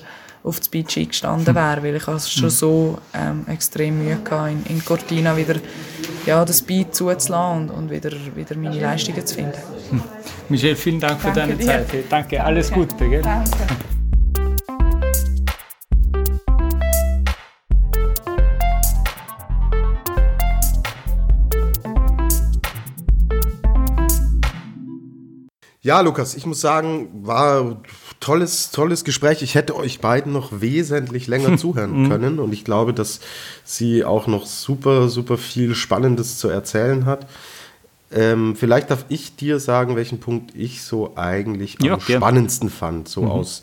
auf 0.45 0.59
das 0.59 0.69
Beach 0.69 0.95
gestanden 0.95 1.55
wäre, 1.55 1.83
weil 1.83 1.97
ich 1.97 2.05
schon 2.05 2.51
so 2.51 2.99
ähm, 3.15 3.45
extrem 3.49 3.99
Mühe 3.99 4.19
hatte, 4.31 4.51
in, 4.51 4.65
in 4.67 4.85
Cortina 4.85 5.37
wieder 5.37 5.57
ja, 6.27 6.45
das 6.45 6.63
Beat 6.63 6.95
zuzulassen 6.95 7.35
und, 7.35 7.71
und 7.71 7.91
wieder, 7.91 8.11
wieder 8.35 8.57
meine 8.57 8.81
Leistungen 8.81 9.25
zu 9.25 9.35
finden. 9.35 9.59
Michelle, 10.49 10.77
vielen 10.77 11.01
Dank 11.01 11.21
für 11.21 11.33
Danke 11.33 11.41
deine 11.41 11.57
dir. 11.57 11.67
Zeit. 11.67 12.05
Danke, 12.09 12.43
alles 12.43 12.71
Gute. 12.71 13.09
Gell? 13.09 13.23
Danke. 13.23 13.98
Ja, 25.89 26.03
Lukas, 26.03 26.35
ich 26.35 26.45
muss 26.45 26.61
sagen, 26.61 27.09
war 27.23 27.79
tolles, 28.21 28.73
tolles 28.73 29.05
Gespräch. 29.05 29.41
Ich 29.41 29.55
hätte 29.55 29.75
euch 29.75 30.01
beiden 30.01 30.35
noch 30.35 30.61
wesentlich 30.61 31.29
länger 31.29 31.57
zuhören 31.57 32.03
mhm. 32.03 32.09
können 32.11 32.39
und 32.41 32.53
ich 32.53 32.63
glaube, 32.63 32.93
dass 32.93 33.21
sie 33.65 34.05
auch 34.05 34.27
noch 34.27 34.45
super, 34.45 35.09
super 35.09 35.39
viel 35.39 35.75
Spannendes 35.75 36.37
zu 36.37 36.51
erzählen 36.51 37.07
hat. 37.07 37.27
Ähm, 38.11 38.57
vielleicht 38.57 38.91
darf 38.91 39.05
ich 39.09 39.37
dir 39.37 39.61
sagen, 39.61 39.95
welchen 39.95 40.19
Punkt 40.19 40.55
ich 40.55 40.83
so 40.83 41.13
eigentlich 41.17 41.79
am 41.81 41.87
ja, 41.87 42.01
spannendsten 42.01 42.71
fand, 42.71 43.09
so 43.09 43.23
mhm. 43.23 43.31
aus 43.31 43.63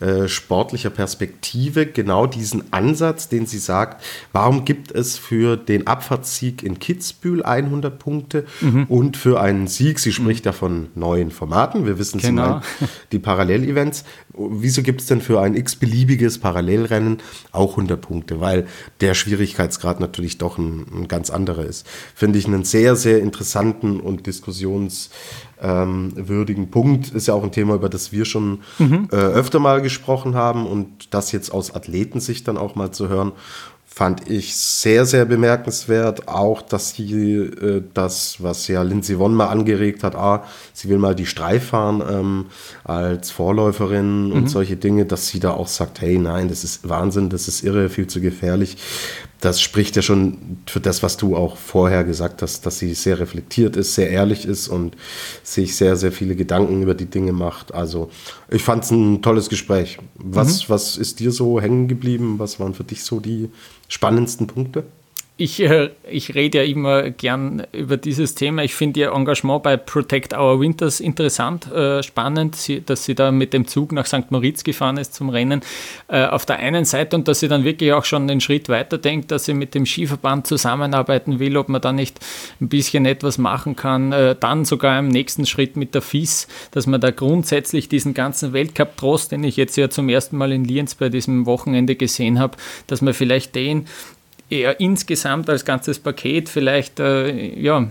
äh, 0.00 0.28
sportlicher 0.28 0.88
Perspektive. 0.88 1.84
Genau 1.86 2.26
diesen 2.26 2.72
Ansatz, 2.72 3.28
den 3.28 3.46
sie 3.46 3.58
sagt, 3.58 4.02
warum 4.32 4.64
gibt 4.64 4.92
es 4.92 5.18
für 5.18 5.56
den 5.56 5.86
Abfahrtssieg 5.86 6.62
in 6.62 6.78
Kitzbühel 6.78 7.42
100 7.42 7.98
Punkte 7.98 8.46
mhm. 8.62 8.84
und 8.84 9.16
für 9.18 9.40
einen 9.40 9.66
Sieg, 9.66 9.98
sie 9.98 10.12
spricht 10.12 10.44
mhm. 10.44 10.48
ja 10.48 10.52
von 10.52 10.88
neuen 10.94 11.30
Formaten, 11.30 11.84
wir 11.84 11.98
wissen, 11.98 12.18
genau. 12.18 12.62
sie 12.80 12.86
die 13.12 13.18
Parallelevents, 13.18 14.04
wieso 14.34 14.82
gibt 14.82 15.00
es 15.00 15.06
denn 15.06 15.20
für 15.20 15.40
ein 15.40 15.54
x-beliebiges 15.54 16.38
Parallelrennen 16.38 17.18
auch 17.52 17.72
100 17.72 18.00
Punkte? 18.00 18.40
Weil 18.40 18.66
der 19.00 19.14
Schwierigkeitsgrad 19.14 20.00
natürlich 20.00 20.38
doch 20.38 20.58
ein, 20.58 20.86
ein 20.92 21.08
ganz 21.08 21.30
anderer 21.30 21.64
ist. 21.64 21.86
Finde 22.14 22.38
ich 22.38 22.46
einen 22.46 22.64
sehr, 22.64 22.96
sehr 22.96 23.20
interessanten 23.20 24.00
und 24.00 24.26
diskussionswürdigen 24.26 26.64
ähm, 26.64 26.70
Punkt. 26.70 27.10
Ist 27.10 27.28
ja 27.28 27.34
auch 27.34 27.44
ein 27.44 27.52
Thema, 27.52 27.74
über 27.74 27.88
das 27.88 28.12
wir 28.12 28.24
schon 28.24 28.60
mhm. 28.78 29.08
äh, 29.12 29.16
öfter 29.16 29.58
mal 29.58 29.82
gesprochen 29.82 30.34
haben 30.34 30.66
und 30.66 31.14
das 31.14 31.32
jetzt 31.32 31.52
aus 31.52 31.74
Athletensicht 31.74 32.48
dann 32.48 32.56
auch 32.56 32.74
mal 32.74 32.92
zu 32.92 33.08
hören 33.08 33.32
fand 33.94 34.30
ich 34.30 34.56
sehr, 34.56 35.04
sehr 35.04 35.26
bemerkenswert. 35.26 36.26
Auch, 36.26 36.62
dass 36.62 36.94
sie 36.94 37.12
äh, 37.12 37.82
das, 37.92 38.36
was 38.42 38.66
ja 38.68 38.82
Lindsay 38.82 39.18
Vonn 39.18 39.34
mal 39.34 39.48
angeregt 39.48 40.02
hat, 40.02 40.14
ah, 40.14 40.44
sie 40.72 40.88
will 40.88 40.96
mal 40.96 41.14
die 41.14 41.26
Streif 41.26 41.66
fahren 41.66 42.02
ähm, 42.08 42.46
als 42.84 43.30
Vorläuferin 43.30 44.28
mhm. 44.28 44.32
und 44.32 44.48
solche 44.48 44.76
Dinge, 44.76 45.04
dass 45.04 45.28
sie 45.28 45.40
da 45.40 45.50
auch 45.50 45.68
sagt, 45.68 46.00
hey, 46.00 46.16
nein, 46.16 46.48
das 46.48 46.64
ist 46.64 46.88
Wahnsinn, 46.88 47.28
das 47.28 47.48
ist 47.48 47.64
irre, 47.64 47.90
viel 47.90 48.06
zu 48.06 48.22
gefährlich 48.22 48.78
das 49.42 49.60
spricht 49.60 49.96
ja 49.96 50.02
schon 50.02 50.58
für 50.68 50.78
das, 50.78 51.02
was 51.02 51.16
du 51.16 51.34
auch 51.34 51.56
vorher 51.56 52.04
gesagt 52.04 52.42
hast, 52.42 52.64
dass 52.64 52.78
sie 52.78 52.94
sehr 52.94 53.18
reflektiert 53.18 53.74
ist, 53.74 53.96
sehr 53.96 54.08
ehrlich 54.08 54.46
ist 54.46 54.68
und 54.68 54.96
sich 55.42 55.74
sehr, 55.74 55.96
sehr 55.96 56.12
viele 56.12 56.36
Gedanken 56.36 56.80
über 56.80 56.94
die 56.94 57.06
Dinge 57.06 57.32
macht. 57.32 57.74
Also 57.74 58.08
ich 58.48 58.62
fand 58.62 58.84
es 58.84 58.92
ein 58.92 59.20
tolles 59.20 59.48
Gespräch. 59.48 59.98
Was, 60.14 60.68
mhm. 60.68 60.72
was 60.72 60.96
ist 60.96 61.18
dir 61.18 61.32
so 61.32 61.60
hängen 61.60 61.88
geblieben? 61.88 62.38
Was 62.38 62.60
waren 62.60 62.72
für 62.72 62.84
dich 62.84 63.02
so 63.02 63.18
die 63.18 63.50
spannendsten 63.88 64.46
Punkte? 64.46 64.84
Ich, 65.38 65.60
äh, 65.60 65.90
ich 66.08 66.34
rede 66.34 66.58
ja 66.58 66.64
immer 66.64 67.10
gern 67.10 67.66
über 67.72 67.96
dieses 67.96 68.34
Thema. 68.34 68.62
Ich 68.62 68.74
finde 68.74 69.00
Ihr 69.00 69.12
Engagement 69.12 69.62
bei 69.62 69.76
Protect 69.76 70.34
Our 70.34 70.60
Winters 70.60 71.00
interessant, 71.00 71.72
äh, 71.72 72.02
spannend, 72.02 72.56
dass 72.86 73.04
sie 73.04 73.14
da 73.14 73.32
mit 73.32 73.54
dem 73.54 73.66
Zug 73.66 73.92
nach 73.92 74.06
St. 74.06 74.30
Moritz 74.30 74.62
gefahren 74.62 74.98
ist 74.98 75.14
zum 75.14 75.30
Rennen. 75.30 75.62
Äh, 76.08 76.26
auf 76.26 76.44
der 76.44 76.58
einen 76.58 76.84
Seite 76.84 77.16
und 77.16 77.28
dass 77.28 77.40
sie 77.40 77.48
dann 77.48 77.64
wirklich 77.64 77.92
auch 77.92 78.04
schon 78.04 78.28
den 78.28 78.40
Schritt 78.40 78.68
weiter 78.68 78.98
denkt, 78.98 79.30
dass 79.30 79.46
sie 79.46 79.54
mit 79.54 79.74
dem 79.74 79.86
Skiverband 79.86 80.46
zusammenarbeiten 80.46 81.38
will, 81.38 81.56
ob 81.56 81.70
man 81.70 81.80
da 81.80 81.92
nicht 81.92 82.20
ein 82.60 82.68
bisschen 82.68 83.06
etwas 83.06 83.38
machen 83.38 83.74
kann. 83.74 84.10
dann 84.40 84.64
sogar 84.64 84.98
im 84.98 85.08
nächsten 85.08 85.46
Schritt 85.46 85.76
mit 85.76 85.94
der 85.94 86.02
FIS, 86.02 86.46
dass 86.70 86.86
man 86.86 87.00
da 87.00 87.10
grundsätzlich 87.10 87.88
diesen 87.88 88.14
ganzen 88.14 88.52
Weltcup-Trost, 88.52 89.32
den 89.32 89.44
ich 89.44 89.56
jetzt 89.56 89.76
ja 89.76 89.88
zum 89.88 90.08
ersten 90.08 90.36
Mal 90.36 90.52
in 90.52 90.64
Lienz 90.64 90.94
bei 90.94 91.08
diesem 91.08 91.46
Wochenende 91.46 91.96
gesehen 91.96 92.38
habe, 92.38 92.56
dass 92.86 93.00
man 93.00 93.14
vielleicht 93.14 93.54
den 93.54 93.86
eher 94.52 94.78
insgesamt 94.80 95.48
als 95.48 95.64
ganzes 95.64 95.98
Paket 95.98 96.48
vielleicht 96.48 97.00
äh, 97.00 97.58
ja, 97.58 97.88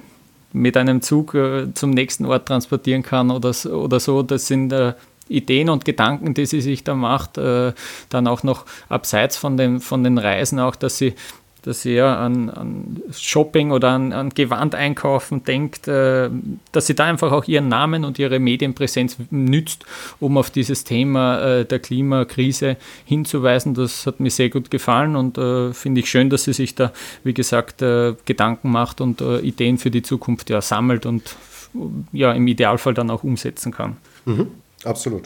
mit 0.54 0.78
einem 0.78 1.02
Zug 1.02 1.34
äh, 1.34 1.74
zum 1.74 1.89
nächsten 1.89 2.26
Ort 2.26 2.47
transportieren 2.47 3.04
kann 3.04 3.32
oder, 3.32 3.54
oder 3.65 4.00
so. 4.00 4.21
Das 4.21 4.47
sind 4.47 4.71
äh, 4.71 4.93
Ideen 5.28 5.69
und 5.69 5.86
Gedanken, 5.86 6.34
die 6.34 6.45
sie 6.45 6.62
sich 6.62 6.84
da 6.84 6.93
macht, 6.93 7.38
äh, 7.38 7.74
dann 8.10 8.28
auch 8.28 8.43
noch 8.43 8.65
abseits 8.89 9.38
von 9.38 9.58
den, 9.58 9.80
von 9.80 10.04
den 10.04 10.17
Reisen 10.17 10.60
auch, 10.60 10.76
dass 10.76 10.97
sie 10.97 11.15
dass 11.63 11.84
sie 11.84 11.93
ja 11.93 12.17
an, 12.17 12.50
an 12.50 13.02
Shopping 13.12 13.71
oder 13.71 13.89
an, 13.89 14.13
an 14.13 14.30
Gewand 14.30 14.74
einkaufen 14.74 15.43
denkt, 15.43 15.88
äh, 15.88 16.30
dass 16.71 16.88
sie 16.88 16.95
da 16.95 17.06
einfach 17.06 17.32
auch 17.32 17.45
ihren 17.45 17.67
Namen 17.67 18.04
und 18.04 18.17
ihre 18.17 18.39
Medienpräsenz 18.39 19.17
nützt, 19.30 19.86
um 20.19 20.38
auf 20.38 20.50
dieses 20.50 20.84
Thema 20.84 21.39
äh, 21.41 21.65
der 21.65 21.80
Klimakrise 21.80 22.78
hinzuweisen. 23.06 23.76
Das 23.76 24.08
hat 24.08 24.19
mir 24.19 24.32
sehr 24.32 24.50
gut 24.50 24.71
gefallen 24.71 25.15
und 25.15 25.38
äh, 25.38 25.74
finde 25.74 26.02
ich 26.02 26.10
schön, 26.10 26.30
dass 26.30 26.45
sie 26.45 26.54
sich 26.54 26.76
da, 26.76 26.91
wie 27.24 27.34
gesagt, 27.34 27.80
Gedanken 27.80 28.69
macht 28.71 29.02
und 29.02 29.21
Ideen 29.21 29.78
für 29.78 29.91
die 29.91 30.02
Zukunft 30.02 30.50
ja 30.50 30.62
sammelt 30.62 31.06
und 31.06 31.36
ja 32.12 32.32
im 32.34 32.47
Idealfall 32.47 32.93
dann 32.93 33.10
auch 33.10 33.24
umsetzen 33.24 33.71
kann. 33.71 33.97
Mhm, 34.26 34.47
absolut. 34.84 35.24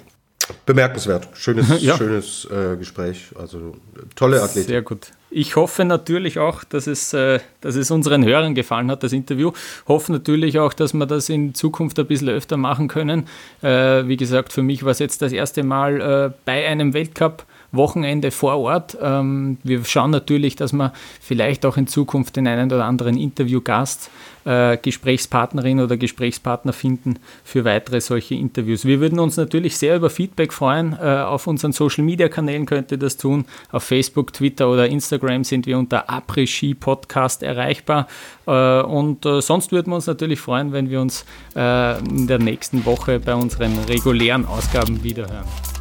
Bemerkenswert. 0.65 1.27
Schönes, 1.33 1.67
ja. 1.81 1.97
schönes 1.97 2.45
äh, 2.45 2.77
Gespräch. 2.77 3.29
Also 3.35 3.75
tolle 4.15 4.41
Athletin. 4.41 4.69
Sehr 4.69 4.81
gut. 4.81 5.11
Ich 5.31 5.55
hoffe 5.55 5.83
natürlich 5.85 6.39
auch, 6.39 6.63
dass 6.63 6.87
es, 6.87 7.13
äh, 7.13 7.39
dass 7.61 7.75
es 7.75 7.91
unseren 7.91 8.23
Hörern 8.23 8.55
gefallen 8.55 8.89
hat, 8.91 9.03
das 9.03 9.11
Interview. 9.11 9.51
Hoffe 9.87 10.11
natürlich 10.11 10.59
auch, 10.59 10.73
dass 10.73 10.93
wir 10.93 11.05
das 11.05 11.29
in 11.29 11.53
Zukunft 11.53 11.99
ein 11.99 12.05
bisschen 12.05 12.29
öfter 12.29 12.57
machen 12.57 12.87
können. 12.87 13.27
Äh, 13.61 14.07
wie 14.07 14.17
gesagt, 14.17 14.53
für 14.53 14.61
mich 14.61 14.83
war 14.83 14.91
es 14.91 14.99
jetzt 14.99 15.21
das 15.21 15.31
erste 15.31 15.63
Mal 15.63 16.01
äh, 16.01 16.37
bei 16.45 16.67
einem 16.67 16.93
Weltcup 16.93 17.45
Wochenende 17.71 18.31
vor 18.31 18.57
Ort. 18.57 18.97
Ähm, 19.01 19.57
wir 19.63 19.83
schauen 19.85 20.11
natürlich, 20.11 20.55
dass 20.55 20.73
wir 20.73 20.93
vielleicht 21.21 21.65
auch 21.65 21.77
in 21.77 21.87
Zukunft 21.87 22.35
den 22.35 22.47
einen 22.47 22.71
oder 22.71 22.85
anderen 22.85 23.17
Interviewgast, 23.17 24.09
äh, 24.45 24.77
Gesprächspartnerin 24.77 25.79
oder 25.79 25.97
Gesprächspartner 25.97 26.73
finden 26.73 27.19
für 27.43 27.65
weitere 27.65 27.99
solche 27.99 28.35
Interviews. 28.35 28.85
Wir 28.85 28.99
würden 28.99 29.19
uns 29.19 29.37
natürlich 29.37 29.77
sehr 29.77 29.95
über 29.95 30.09
Feedback 30.09 30.53
freuen. 30.53 30.93
Äh, 30.93 31.23
auf 31.23 31.47
unseren 31.47 31.71
Social 31.71 32.03
Media 32.03 32.29
Kanälen 32.29 32.65
könnt 32.65 32.91
ihr 32.91 32.97
das 32.97 33.17
tun. 33.17 33.45
Auf 33.71 33.83
Facebook, 33.83 34.33
Twitter 34.33 34.69
oder 34.69 34.87
Instagram 34.87 35.43
sind 35.43 35.65
wir 35.65 35.77
unter 35.77 36.09
Après-Ski 36.09 36.75
Podcast 36.75 37.43
erreichbar. 37.43 38.07
Äh, 38.47 38.81
und 38.81 39.25
äh, 39.25 39.41
sonst 39.41 39.71
würden 39.71 39.91
wir 39.91 39.95
uns 39.95 40.07
natürlich 40.07 40.39
freuen, 40.39 40.71
wenn 40.71 40.89
wir 40.89 41.01
uns 41.01 41.25
äh, 41.55 41.99
in 41.99 42.27
der 42.27 42.39
nächsten 42.39 42.85
Woche 42.85 43.19
bei 43.19 43.33
unseren 43.33 43.77
regulären 43.89 44.45
Ausgaben 44.45 45.03
wiederhören. 45.03 45.74